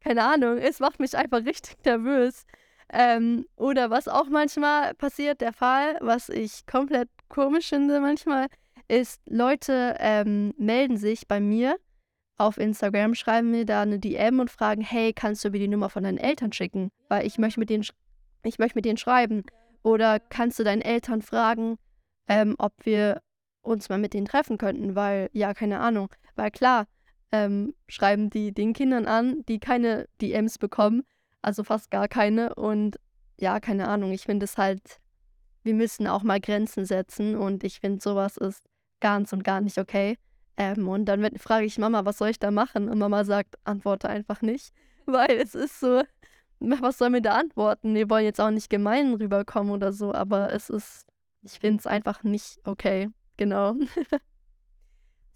[0.00, 2.44] keine Ahnung, es macht mich einfach richtig nervös.
[2.90, 8.46] Ähm, oder was auch manchmal passiert, der Fall, was ich komplett komisch finde manchmal,
[8.86, 11.76] ist, Leute ähm, melden sich bei mir
[12.38, 15.90] auf Instagram, schreiben mir da eine DM und fragen, hey, kannst du mir die Nummer
[15.90, 16.90] von deinen Eltern schicken?
[17.08, 17.84] Weil ich möchte mit denen,
[18.44, 19.42] ich möchte mit denen schreiben.
[19.88, 21.78] Oder kannst du deinen Eltern fragen,
[22.26, 23.22] ähm, ob wir
[23.62, 24.94] uns mal mit denen treffen könnten?
[24.94, 26.10] Weil, ja, keine Ahnung.
[26.36, 26.86] Weil klar,
[27.32, 31.04] ähm, schreiben die den Kindern an, die keine DMs bekommen,
[31.40, 32.54] also fast gar keine.
[32.54, 33.00] Und
[33.40, 35.00] ja, keine Ahnung, ich finde es halt,
[35.62, 38.62] wir müssen auch mal Grenzen setzen und ich finde, sowas ist
[39.00, 40.18] ganz und gar nicht okay.
[40.58, 42.90] Ähm, und dann frage ich Mama, was soll ich da machen?
[42.90, 44.74] Und Mama sagt, antworte einfach nicht.
[45.06, 46.02] Weil es ist so,
[46.60, 47.94] was sollen wir da antworten?
[47.94, 51.06] Wir wollen jetzt auch nicht gemein rüberkommen oder so, aber es ist,
[51.42, 53.08] ich finde es einfach nicht okay.
[53.36, 53.74] Genau.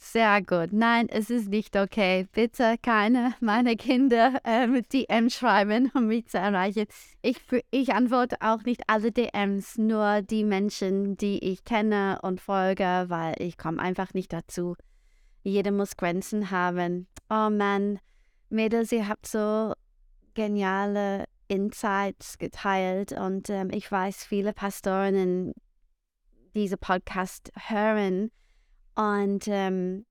[0.04, 0.72] Sehr gut.
[0.72, 2.26] Nein, es ist nicht okay.
[2.32, 6.86] Bitte keine meiner Kinder äh, mit DM schreiben, um mich zu erreichen.
[7.22, 13.04] Ich, ich antworte auch nicht alle DMs, nur die Menschen, die ich kenne und folge,
[13.06, 14.74] weil ich komme einfach nicht dazu.
[15.44, 17.06] Jeder muss Grenzen haben.
[17.30, 18.00] Oh Mann,
[18.50, 19.72] Mädels, ihr habt so
[20.34, 25.52] geniale Insights geteilt und ähm, ich weiß, viele Pastorinnen
[26.54, 28.30] diese Podcast hören
[28.94, 30.04] und ähm,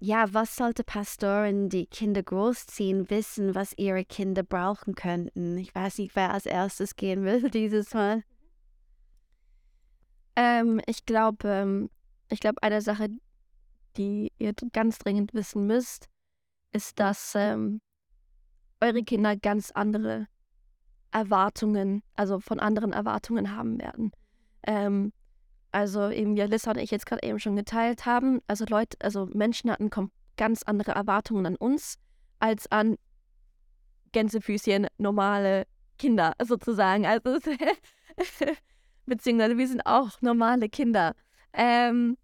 [0.00, 5.58] ja, was sollte Pastoren, die Kinder großziehen, wissen, was ihre Kinder brauchen könnten?
[5.58, 8.22] Ich weiß nicht, wer als erstes gehen will dieses Mal.
[10.36, 11.90] Ähm, ich glaube, ähm,
[12.28, 13.08] ich glaube, eine Sache,
[13.96, 16.08] die ihr ganz dringend wissen müsst,
[16.72, 17.80] ist, dass ähm,
[18.80, 20.26] eure Kinder ganz andere
[21.10, 24.12] Erwartungen, also von anderen Erwartungen haben werden.
[24.66, 25.12] Ähm,
[25.72, 29.26] also eben wie Alyssa und ich jetzt gerade eben schon geteilt haben, also Leute, also
[29.26, 29.90] Menschen hatten
[30.36, 31.98] ganz andere Erwartungen an uns
[32.38, 32.96] als an
[34.12, 35.66] Gänsefüßchen normale
[35.98, 37.06] Kinder sozusagen.
[37.06, 37.40] Also
[39.06, 41.14] beziehungsweise wir sind auch normale Kinder.
[41.52, 42.16] Ähm,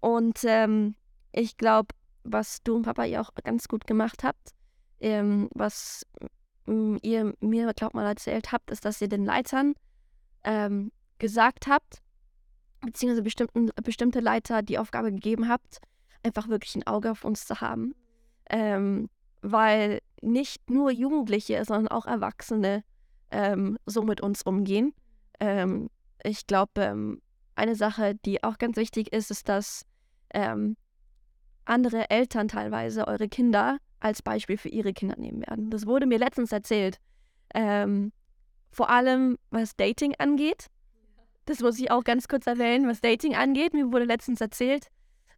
[0.00, 0.94] und ähm,
[1.32, 1.88] ich glaube,
[2.24, 4.55] was du und Papa ihr auch ganz gut gemacht habt,
[5.00, 6.06] ähm, was
[6.66, 9.74] ihr mir, glaubt mal, erzählt habt, ist, dass ihr den Leitern
[10.44, 12.02] ähm, gesagt habt,
[12.84, 15.78] beziehungsweise bestimmten, bestimmte Leiter die Aufgabe gegeben habt,
[16.22, 17.94] einfach wirklich ein Auge auf uns zu haben.
[18.50, 19.08] Ähm,
[19.42, 22.82] weil nicht nur Jugendliche, sondern auch Erwachsene
[23.30, 24.92] ähm, so mit uns umgehen.
[25.40, 25.88] Ähm,
[26.22, 27.22] ich glaube, ähm,
[27.54, 29.84] eine Sache, die auch ganz wichtig ist, ist, dass
[30.34, 30.76] ähm,
[31.64, 35.70] andere Eltern teilweise eure Kinder als Beispiel für ihre Kinder nehmen werden.
[35.70, 36.98] Das wurde mir letztens erzählt.
[37.54, 38.12] Ähm,
[38.70, 40.66] vor allem was Dating angeht.
[41.46, 43.72] Das muss ich auch ganz kurz erwähnen, was Dating angeht.
[43.72, 44.88] Mir wurde letztens erzählt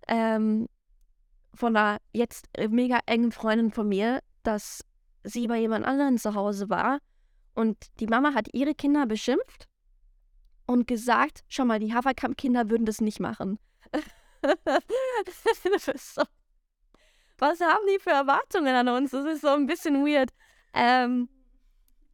[0.09, 0.69] ähm,
[1.55, 4.83] von einer jetzt mega engen Freundin von mir, dass
[5.23, 6.99] sie bei jemand anderem zu Hause war
[7.55, 9.69] und die Mama hat ihre Kinder beschimpft
[10.67, 13.59] und gesagt, schau mal, die Haferkamp-Kinder würden das nicht machen.
[15.97, 16.23] so.
[17.39, 19.13] Was haben die für Erwartungen an uns?
[19.13, 20.31] Das ist so ein bisschen weird.
[20.75, 21.29] Ähm,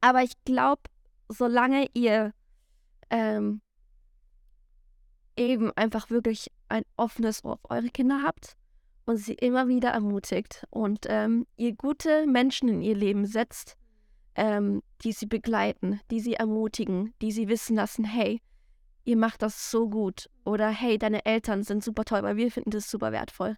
[0.01, 0.83] aber ich glaube,
[1.29, 2.33] solange ihr
[3.11, 3.63] ähm,
[5.37, 8.57] eben einfach wirklich ein offenes Ohr auf eure Kinder habt
[9.07, 13.77] und sie immer wieder ermutigt und ähm, ihr gute Menschen in ihr Leben setzt,
[14.35, 18.41] ähm, die sie begleiten, die sie ermutigen, die sie wissen lassen, hey,
[19.05, 22.71] ihr macht das so gut oder hey, deine Eltern sind super toll, weil wir finden
[22.71, 23.57] das super wertvoll.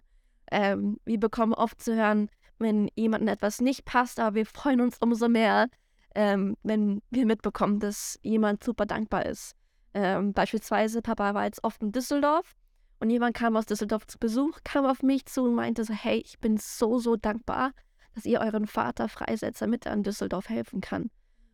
[0.51, 2.29] Ähm, wir bekommen oft zu hören,
[2.59, 5.67] wenn jemandem etwas nicht passt, aber wir freuen uns umso mehr,
[6.15, 9.55] ähm, wenn wir mitbekommen, dass jemand super dankbar ist.
[9.93, 12.55] Ähm, beispielsweise, Papa war jetzt oft in Düsseldorf
[12.99, 16.17] und jemand kam aus Düsseldorf zu Besuch, kam auf mich zu und meinte so, hey,
[16.25, 17.71] ich bin so, so dankbar,
[18.15, 21.11] dass ihr euren Vater Freisetzer mit an Düsseldorf helfen kann.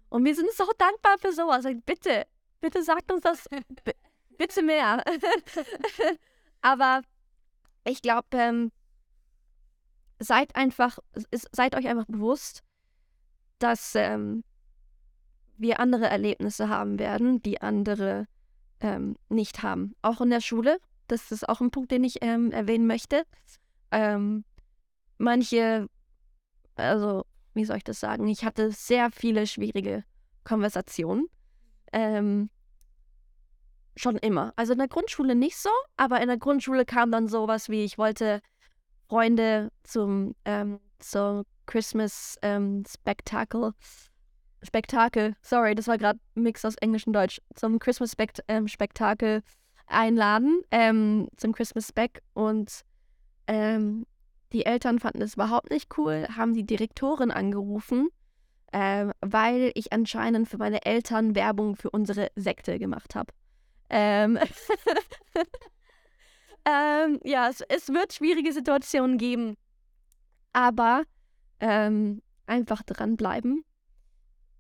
[0.10, 1.66] Und wir sind so dankbar für sowas.
[1.86, 2.26] Bitte,
[2.62, 3.50] bitte sagt uns das,
[4.38, 5.04] bitte mehr.
[6.62, 7.02] Aber
[7.84, 8.72] ich glaube, ähm,
[10.24, 11.00] seid einfach,
[11.52, 12.64] seid euch einfach bewusst,
[13.60, 14.44] dass ähm,
[15.58, 18.28] wir andere Erlebnisse haben werden, die andere
[18.80, 19.96] ähm, nicht haben.
[20.02, 23.24] Auch in der Schule, das ist auch ein Punkt, den ich ähm, erwähnen möchte.
[23.92, 24.44] Ähm,
[25.18, 25.88] manche,
[26.76, 30.04] also wie soll ich das sagen, ich hatte sehr viele schwierige
[30.44, 31.28] Konversationen.
[31.92, 32.50] Ähm,
[33.96, 34.54] schon immer.
[34.56, 37.98] Also in der Grundschule nicht so, aber in der Grundschule kam dann sowas wie, ich
[37.98, 38.42] wollte
[39.14, 43.74] Freunde zum, ähm, zum Christmas ähm, Spektakel
[44.64, 49.44] Spektakel, sorry, das war gerade Mix aus Englisch und Deutsch, zum Christmas Spekt ähm, Spektakel
[49.86, 52.82] einladen, ähm, zum Christmas Spec und
[53.46, 54.08] ähm,
[54.52, 58.10] die Eltern fanden es überhaupt nicht cool, haben die Direktorin angerufen,
[58.72, 63.32] äh, weil ich anscheinend für meine Eltern Werbung für unsere Sekte gemacht habe.
[63.92, 64.40] Ähm,
[66.66, 69.56] ähm, ja, es, es, wird schwierige Situationen geben,
[70.54, 71.04] aber
[71.60, 73.64] ähm, einfach dranbleiben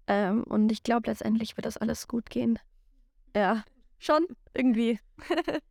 [0.07, 2.59] ähm, und ich glaube, letztendlich wird das alles gut gehen.
[3.35, 3.63] Ja.
[3.99, 4.99] schon irgendwie.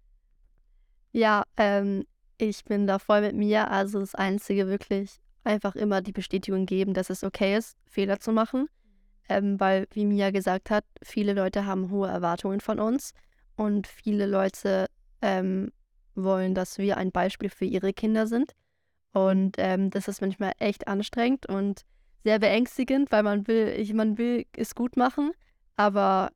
[1.15, 2.07] Ja, ähm,
[2.39, 3.71] ich bin da voll mit mir.
[3.71, 8.33] Also das Einzige wirklich einfach immer die Bestätigung geben, dass es okay ist, Fehler zu
[8.33, 8.67] machen.
[9.29, 13.13] Ähm, weil, wie Mia gesagt hat, viele Leute haben hohe Erwartungen von uns
[13.57, 14.87] und viele Leute
[15.21, 15.71] ähm,
[16.15, 18.55] wollen, dass wir ein Beispiel für ihre Kinder sind.
[19.13, 21.83] Und ähm, das ist manchmal echt anstrengend und
[22.25, 25.33] sehr beängstigend, weil man will, man will es gut machen,
[25.77, 26.31] aber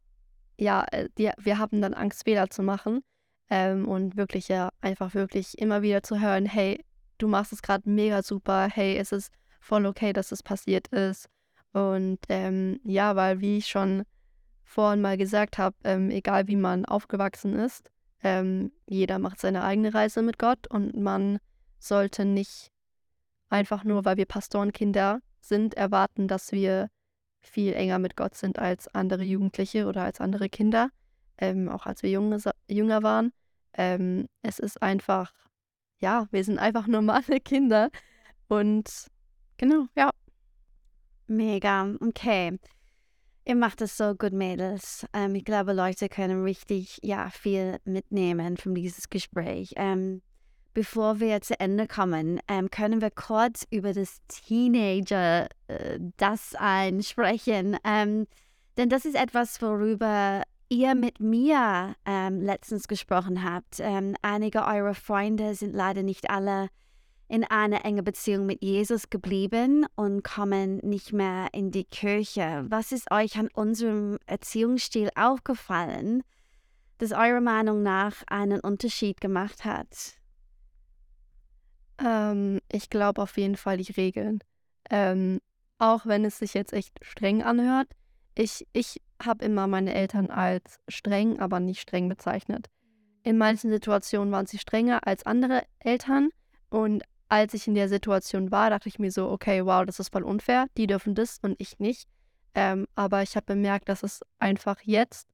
[0.58, 3.02] ja, äh, die, wir haben dann Angst, Fehler zu machen.
[3.48, 6.84] Ähm, und wirklich ja, einfach wirklich immer wieder zu hören, hey,
[7.18, 11.28] du machst es gerade mega super, hey, es ist voll okay, dass es passiert ist.
[11.72, 14.02] Und ähm, ja, weil wie ich schon
[14.64, 17.88] vorhin mal gesagt habe, ähm, egal wie man aufgewachsen ist,
[18.26, 21.38] ähm, jeder macht seine eigene Reise mit Gott und man
[21.78, 22.72] sollte nicht
[23.50, 26.88] einfach nur, weil wir Pastorenkinder sind, erwarten, dass wir
[27.40, 30.90] viel enger mit Gott sind als andere Jugendliche oder als andere Kinder,
[31.38, 33.30] ähm, auch als wir junge, jünger waren.
[33.74, 35.32] Ähm, es ist einfach,
[36.00, 37.90] ja, wir sind einfach normale Kinder
[38.48, 39.06] und
[39.56, 40.10] genau, ja.
[41.28, 42.58] Mega, okay.
[43.48, 45.06] Ihr macht es so gut, Mädels.
[45.12, 49.72] Ähm, ich glaube, Leute können richtig ja, viel mitnehmen von dieses Gespräch.
[49.76, 50.20] Ähm,
[50.74, 57.76] bevor wir zu Ende kommen, ähm, können wir kurz über das Teenager-Dasein äh, sprechen.
[57.84, 58.26] Ähm,
[58.76, 63.78] denn das ist etwas, worüber ihr mit mir ähm, letztens gesprochen habt.
[63.78, 66.66] Ähm, einige eurer Freunde sind leider nicht alle
[67.28, 72.64] in einer engen Beziehung mit Jesus geblieben und kommen nicht mehr in die Kirche.
[72.68, 76.22] Was ist euch an unserem Erziehungsstil aufgefallen,
[76.98, 80.14] das eurer Meinung nach einen Unterschied gemacht hat?
[81.98, 84.40] Ähm, ich glaube auf jeden Fall die Regeln.
[84.90, 85.40] Ähm,
[85.78, 87.88] auch wenn es sich jetzt echt streng anhört.
[88.34, 92.68] Ich, ich habe immer meine Eltern als streng, aber nicht streng bezeichnet.
[93.24, 96.30] In manchen Situationen waren sie strenger als andere Eltern.
[96.68, 100.12] Und als ich in der Situation war, dachte ich mir so, okay, wow, das ist
[100.12, 100.66] voll unfair.
[100.76, 102.08] Die dürfen das und ich nicht.
[102.54, 105.28] Ähm, aber ich habe bemerkt, dass es einfach jetzt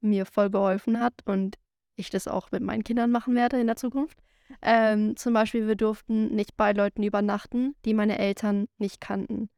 [0.00, 1.56] mir voll geholfen hat und
[1.96, 4.18] ich das auch mit meinen Kindern machen werde in der Zukunft.
[4.62, 9.48] Ähm, zum Beispiel, wir durften nicht bei Leuten übernachten, die meine Eltern nicht kannten.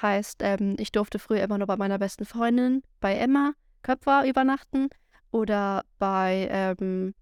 [0.00, 3.52] Heißt, ähm, ich durfte früher immer nur bei meiner besten Freundin, bei Emma
[3.82, 4.88] Köpfer übernachten
[5.30, 7.14] oder bei, ähm,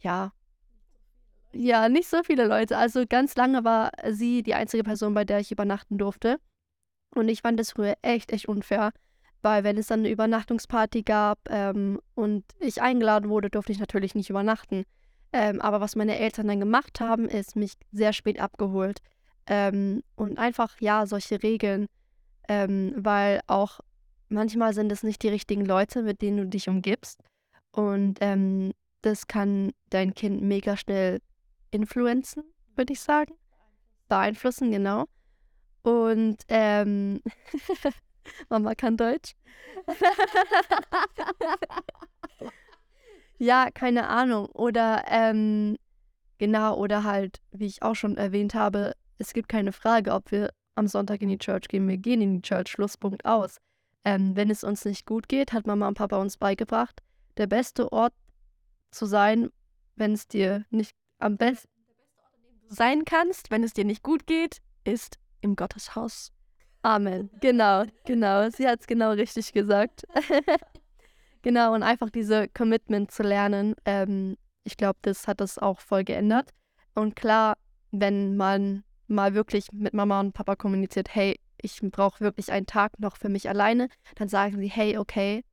[0.00, 0.32] ja,
[1.56, 2.76] ja, nicht so viele Leute.
[2.76, 6.38] Also ganz lange war sie die einzige Person, bei der ich übernachten durfte.
[7.14, 8.92] Und ich fand das früher echt, echt unfair,
[9.42, 14.14] weil wenn es dann eine Übernachtungsparty gab ähm, und ich eingeladen wurde, durfte ich natürlich
[14.14, 14.84] nicht übernachten.
[15.32, 19.00] Ähm, aber was meine Eltern dann gemacht haben, ist mich sehr spät abgeholt.
[19.46, 21.86] Ähm, und einfach, ja, solche Regeln,
[22.48, 23.80] ähm, weil auch
[24.28, 27.20] manchmal sind es nicht die richtigen Leute, mit denen du dich umgibst.
[27.72, 31.20] Und ähm, das kann dein Kind mega schnell
[31.70, 33.34] influenzen, würde ich sagen.
[34.08, 35.06] Beeinflussen, genau.
[35.82, 37.20] Und ähm,
[38.48, 39.34] Mama kann Deutsch.
[43.38, 44.46] ja, keine Ahnung.
[44.46, 45.76] Oder ähm,
[46.38, 50.50] genau, oder halt, wie ich auch schon erwähnt habe, es gibt keine Frage, ob wir
[50.74, 51.88] am Sonntag in die Church gehen.
[51.88, 53.58] Wir gehen in die Church, Schlusspunkt aus.
[54.04, 57.02] Ähm, wenn es uns nicht gut geht, hat Mama und Papa uns beigebracht,
[57.38, 58.12] der beste Ort
[58.90, 59.50] zu sein,
[59.96, 61.70] wenn es dir nicht am besten
[62.68, 66.32] sein kannst, wenn es dir nicht gut geht, ist im Gotteshaus.
[66.82, 67.30] Amen.
[67.40, 68.48] Genau, genau.
[68.50, 70.04] Sie hat es genau richtig gesagt.
[71.42, 73.74] genau, und einfach diese Commitment zu lernen.
[73.84, 76.50] Ähm, ich glaube, das hat das auch voll geändert.
[76.94, 77.56] Und klar,
[77.90, 82.98] wenn man mal wirklich mit Mama und Papa kommuniziert, hey, ich brauche wirklich einen Tag
[82.98, 85.44] noch für mich alleine, dann sagen sie, hey, okay,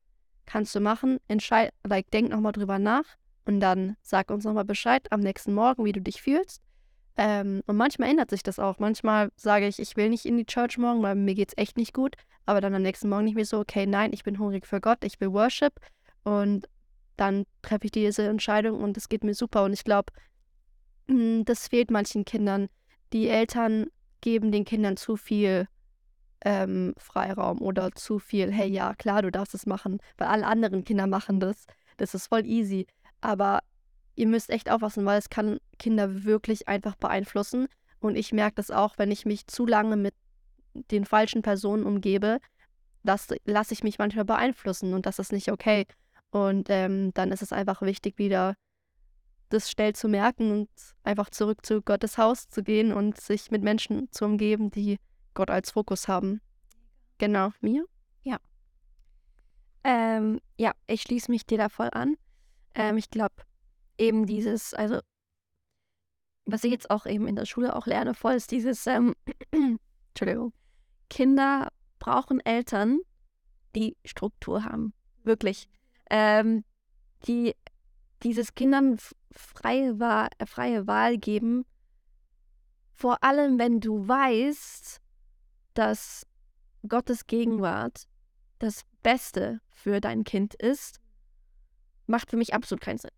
[0.45, 3.05] kannst du machen, entscheid, like, denk nochmal drüber nach
[3.45, 6.61] und dann sag uns nochmal Bescheid am nächsten Morgen, wie du dich fühlst.
[7.15, 8.79] Ähm, und manchmal ändert sich das auch.
[8.79, 11.77] Manchmal sage ich, ich will nicht in die Church morgen, weil mir geht es echt
[11.77, 12.15] nicht gut.
[12.45, 15.03] Aber dann am nächsten Morgen nicht mehr so, okay, nein, ich bin hungrig für Gott,
[15.03, 15.73] ich will Worship.
[16.23, 16.67] Und
[17.17, 19.63] dann treffe ich diese Entscheidung und es geht mir super.
[19.63, 20.11] Und ich glaube,
[21.07, 22.67] hm, das fehlt manchen Kindern.
[23.13, 23.87] Die Eltern
[24.21, 25.67] geben den Kindern zu viel
[26.43, 30.83] ähm, Freiraum oder zu viel, hey, ja, klar, du darfst es machen, weil alle anderen
[30.83, 31.65] Kinder machen das.
[31.97, 32.87] Das ist voll easy.
[33.23, 33.61] Aber
[34.15, 37.67] ihr müsst echt aufpassen, weil es kann Kinder wirklich einfach beeinflussen.
[37.99, 40.13] Und ich merke das auch, wenn ich mich zu lange mit
[40.73, 42.39] den falschen Personen umgebe,
[43.03, 45.85] das lasse ich mich manchmal beeinflussen und das ist nicht okay.
[46.31, 48.55] Und ähm, dann ist es einfach wichtig, wieder
[49.49, 50.69] das schnell zu merken und
[51.03, 54.97] einfach zurück zu Gottes Haus zu gehen und sich mit Menschen zu umgeben, die
[55.33, 56.41] Gott als Fokus haben.
[57.19, 57.85] Genau, mir?
[58.23, 58.37] Ja.
[59.85, 62.17] Ähm, ja, ich schließe mich dir da voll an.
[62.75, 63.35] Ähm, ich glaube,
[63.97, 64.99] eben dieses, also
[66.45, 69.15] was ich jetzt auch eben in der Schule auch lerne, voll ist dieses, ähm,
[70.09, 70.53] Entschuldigung,
[71.09, 71.69] Kinder
[71.99, 72.99] brauchen Eltern,
[73.75, 74.93] die Struktur haben.
[75.23, 75.67] Wirklich.
[76.09, 76.63] Ähm,
[77.27, 77.55] die
[78.23, 78.97] dieses Kindern
[79.31, 81.65] freie äh, freie Wahl geben,
[82.93, 85.01] vor allem wenn du weißt,
[85.73, 86.25] dass
[86.87, 88.07] Gottes Gegenwart
[88.59, 90.99] das Beste für dein Kind ist,
[92.07, 93.11] macht für mich absolut keinen Sinn.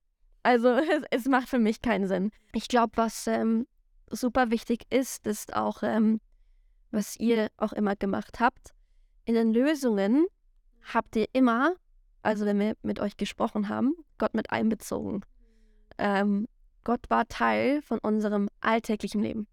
[0.43, 2.31] Also es, es macht für mich keinen Sinn.
[2.53, 3.67] Ich glaube, was ähm,
[4.09, 6.21] super wichtig ist, ist auch, ähm,
[6.91, 8.73] was ihr auch immer gemacht habt.
[9.25, 10.25] In den Lösungen
[10.93, 11.73] habt ihr immer,
[12.21, 15.21] also wenn wir mit euch gesprochen haben, Gott mit einbezogen.
[15.97, 16.47] Ähm,
[16.83, 19.47] Gott war Teil von unserem alltäglichen Leben.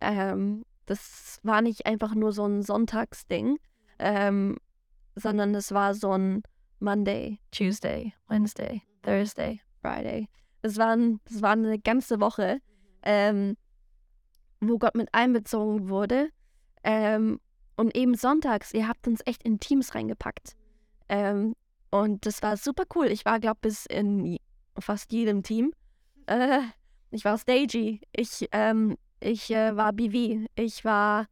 [0.00, 3.58] Ähm, das war nicht einfach nur so ein Sonntagsding,
[3.98, 4.56] ähm,
[5.14, 6.42] sondern es war so ein
[6.82, 10.28] Monday, Tuesday, Wednesday, Thursday, Friday.
[10.62, 12.60] Es war, das war eine ganze Woche,
[13.02, 13.56] ähm,
[14.60, 16.30] wo Gott mit einbezogen wurde.
[16.84, 17.40] Ähm,
[17.76, 20.56] und eben sonntags, ihr habt uns echt in Teams reingepackt.
[21.08, 21.54] Ähm,
[21.90, 23.06] und das war super cool.
[23.06, 24.38] Ich war, glaube ich, bis in
[24.78, 25.72] fast jedem Team.
[26.26, 26.60] Äh,
[27.10, 28.00] ich war Stagey.
[28.12, 30.46] Ich, ähm, ich äh, war BV.
[30.56, 31.26] Ich war,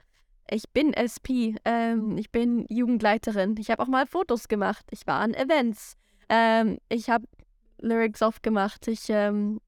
[0.50, 1.54] ich bin SP.
[1.64, 3.56] Ähm, ich bin Jugendleiterin.
[3.58, 4.84] Ich habe auch mal Fotos gemacht.
[4.90, 5.96] Ich war an Events.
[6.28, 7.26] Ähm, ich habe
[7.78, 8.88] Lyrics aufgemacht.
[8.88, 9.60] Ich ähm,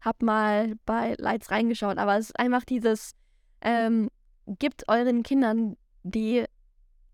[0.00, 1.98] habe mal bei Lights reingeschaut.
[1.98, 3.14] Aber es ist einfach dieses,
[3.62, 4.10] ähm,
[4.46, 6.44] gibt euren Kindern die,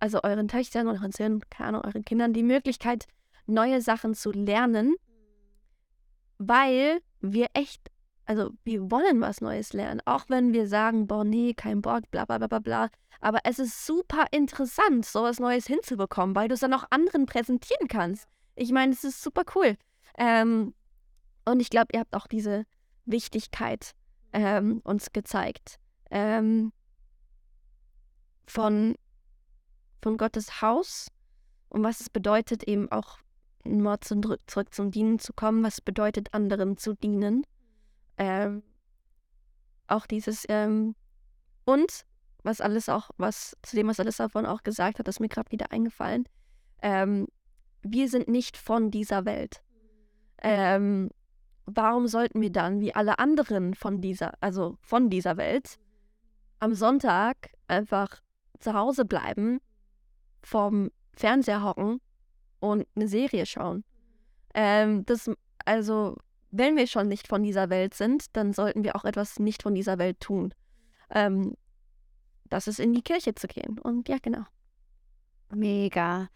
[0.00, 3.06] also euren Töchtern, euren Söhnen, keine Ahnung, euren Kindern die Möglichkeit,
[3.46, 4.94] neue Sachen zu lernen,
[6.38, 7.90] weil wir echt,
[8.26, 12.24] also wir wollen was Neues lernen, auch wenn wir sagen, boah, nee, kein Bock, bla
[12.24, 12.88] bla bla bla.
[13.20, 17.88] Aber es ist super interessant, sowas Neues hinzubekommen, weil du es dann auch anderen präsentieren
[17.88, 18.26] kannst.
[18.54, 19.76] Ich meine, es ist super cool.
[20.18, 20.74] Ähm,
[21.44, 22.64] und ich glaube, ihr habt auch diese
[23.04, 23.92] Wichtigkeit
[24.32, 25.78] ähm, uns gezeigt.
[26.10, 26.72] Ähm,
[28.46, 28.96] von,
[30.02, 31.08] von Gottes Haus
[31.68, 33.18] und was es bedeutet, eben auch
[33.64, 37.44] immer zurück zum Dienen zu kommen, was bedeutet, anderen zu dienen.
[38.18, 38.62] Ähm,
[39.86, 40.94] auch dieses, ähm,
[41.64, 42.04] und
[42.42, 45.50] was alles auch, was zu dem, was alles davon auch gesagt hat, ist mir gerade
[45.52, 46.28] wieder eingefallen.
[46.82, 47.28] Ähm,
[47.82, 49.62] wir sind nicht von dieser Welt.
[50.42, 51.10] Ähm,
[51.66, 55.78] warum sollten wir dann, wie alle anderen von dieser, also von dieser Welt,
[56.58, 58.20] am Sonntag einfach
[58.58, 59.60] zu Hause bleiben,
[60.42, 62.00] vorm Fernseher hocken
[62.60, 63.84] und eine Serie schauen.
[64.54, 65.30] Ähm, das,
[65.64, 66.16] also,
[66.52, 69.74] wenn wir schon nicht von dieser Welt sind, dann sollten wir auch etwas nicht von
[69.74, 70.54] dieser Welt tun.
[71.10, 71.56] Ähm,
[72.44, 73.78] das ist in die Kirche zu gehen.
[73.78, 74.44] Und ja, genau.
[75.50, 76.28] Mega.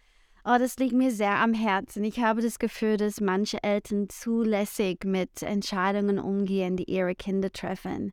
[0.45, 2.05] Oh, das liegt mir sehr am Herzen.
[2.05, 8.13] Ich habe das Gefühl, dass manche Eltern zulässig mit Entscheidungen umgehen, die ihre Kinder treffen.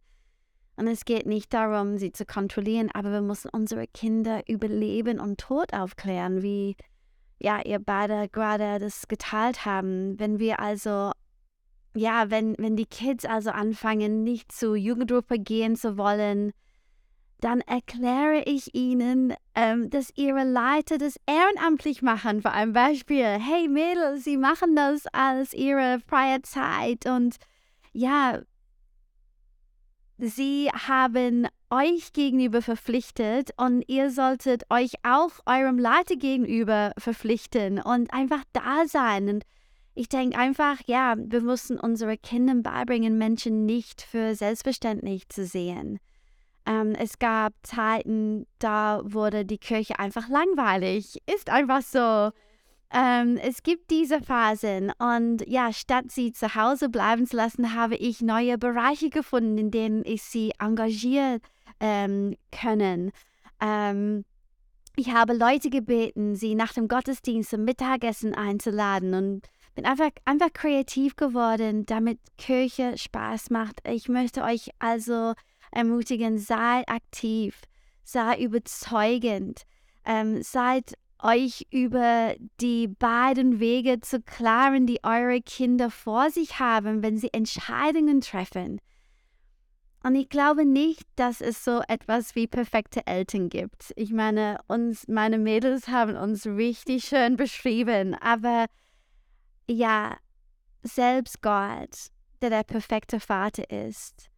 [0.75, 5.19] Und es geht nicht darum, sie zu kontrollieren, aber wir müssen unsere Kinder über Leben
[5.19, 6.75] und Tod aufklären, wie
[7.39, 10.19] ja, ihr beide gerade das geteilt haben.
[10.19, 11.11] Wenn wir also,
[11.95, 16.51] ja, wenn, wenn die Kids also anfangen, nicht zur Jugendgruppe gehen zu wollen,
[17.39, 22.41] dann erkläre ich ihnen, ähm, dass ihre Leiter das ehrenamtlich machen.
[22.41, 27.35] Vor einem Beispiel, hey Mädels, sie machen das als ihre freie Zeit und
[27.91, 28.41] ja,
[30.25, 38.13] Sie haben euch gegenüber verpflichtet und ihr solltet euch auch eurem Leiter gegenüber verpflichten und
[38.13, 39.27] einfach da sein.
[39.27, 39.43] Und
[39.95, 45.99] ich denke einfach, ja, wir müssen unsere Kinder beibringen, Menschen nicht für selbstverständlich zu sehen.
[46.65, 51.21] Ähm, es gab Zeiten, da wurde die Kirche einfach langweilig.
[51.31, 52.31] Ist einfach so.
[52.95, 57.95] Ähm, es gibt diese Phasen und ja, statt sie zu Hause bleiben zu lassen, habe
[57.95, 61.39] ich neue Bereiche gefunden, in denen ich sie engagieren
[61.79, 63.11] ähm, können.
[63.59, 64.25] Ähm,
[64.95, 70.51] ich habe Leute gebeten, sie nach dem Gottesdienst zum Mittagessen einzuladen und bin einfach, einfach
[70.53, 73.79] kreativ geworden, damit Kirche Spaß macht.
[73.87, 75.33] Ich möchte euch also
[75.71, 77.59] ermutigen, seid aktiv,
[78.03, 79.63] seid überzeugend,
[80.05, 80.93] ähm, seid
[81.23, 87.33] euch über die beiden Wege zu klaren, die eure Kinder vor sich haben, wenn sie
[87.33, 88.79] Entscheidungen treffen.
[90.05, 93.93] Und ich glaube nicht, dass es so etwas wie perfekte Eltern gibt.
[93.95, 98.65] Ich meine, uns, meine Mädels haben uns richtig schön beschrieben, aber
[99.69, 100.17] ja,
[100.83, 102.07] selbst Gott,
[102.41, 104.29] der der perfekte Vater ist,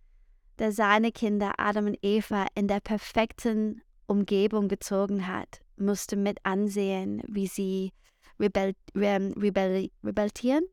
[0.60, 7.22] der seine Kinder Adam und Eva in der perfekten Umgebung gezogen hat, musste mit ansehen,
[7.28, 7.92] wie sie
[8.40, 10.64] rebell, rebell, rebellieren.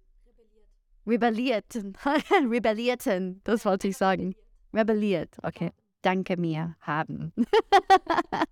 [1.06, 1.96] rebellierten,
[2.50, 4.34] rebellierten, das wollte ich sagen.
[4.72, 5.72] Rebelliert, okay.
[6.02, 7.32] Danke mir haben.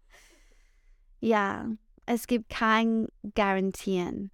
[1.20, 1.68] ja,
[2.06, 4.30] es gibt kein Garantien.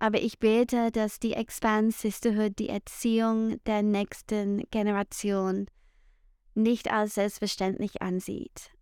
[0.00, 5.66] Aber ich bete, dass die Expand Sisterhood die Erziehung der nächsten Generation
[6.54, 8.72] nicht als selbstverständlich ansieht.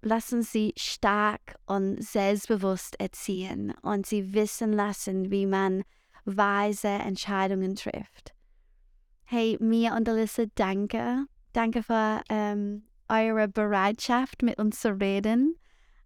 [0.00, 5.84] Lassen Sie stark und selbstbewusst erziehen und Sie wissen lassen, wie man
[6.24, 8.34] weise Entscheidungen trifft.
[9.24, 11.26] Hey, Mia und Alyssa, danke.
[11.52, 15.56] Danke für ähm, eure Bereitschaft, mit uns zu reden.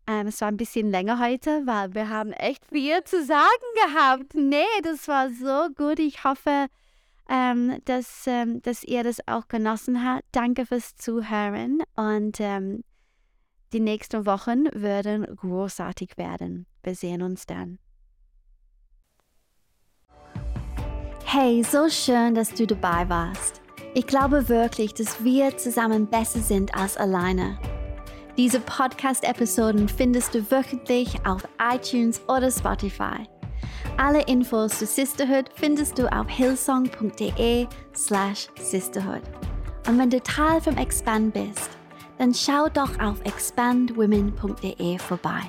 [0.09, 3.45] Ähm, es war ein bisschen länger heute, weil wir haben echt viel zu sagen
[3.75, 4.35] gehabt.
[4.35, 5.99] Nee, das war so gut.
[5.99, 6.69] Ich hoffe,
[7.29, 10.25] ähm, dass, ähm, dass ihr das auch genossen habt.
[10.33, 12.85] Danke fürs Zuhören und ähm,
[13.75, 16.67] die nächsten Wochen werden großartig werden.
[16.83, 17.79] Wir sehen uns dann.
[21.27, 23.61] Hey, so schön, dass du dabei warst.
[23.93, 27.59] Ich glaube wirklich, dass wir zusammen besser sind als alleine.
[28.39, 33.29] Diese Podcast-Episoden findest du wöchentlich auf iTunes oder Spotify.
[33.97, 37.67] Alle Infos zu Sisterhood findest du auf hillsong.de
[37.97, 39.23] slash sisterhood.
[39.89, 41.71] Und wenn du Teil vom Expand bist,
[42.19, 45.43] dann schau doch auf expandwomen.de vorbei.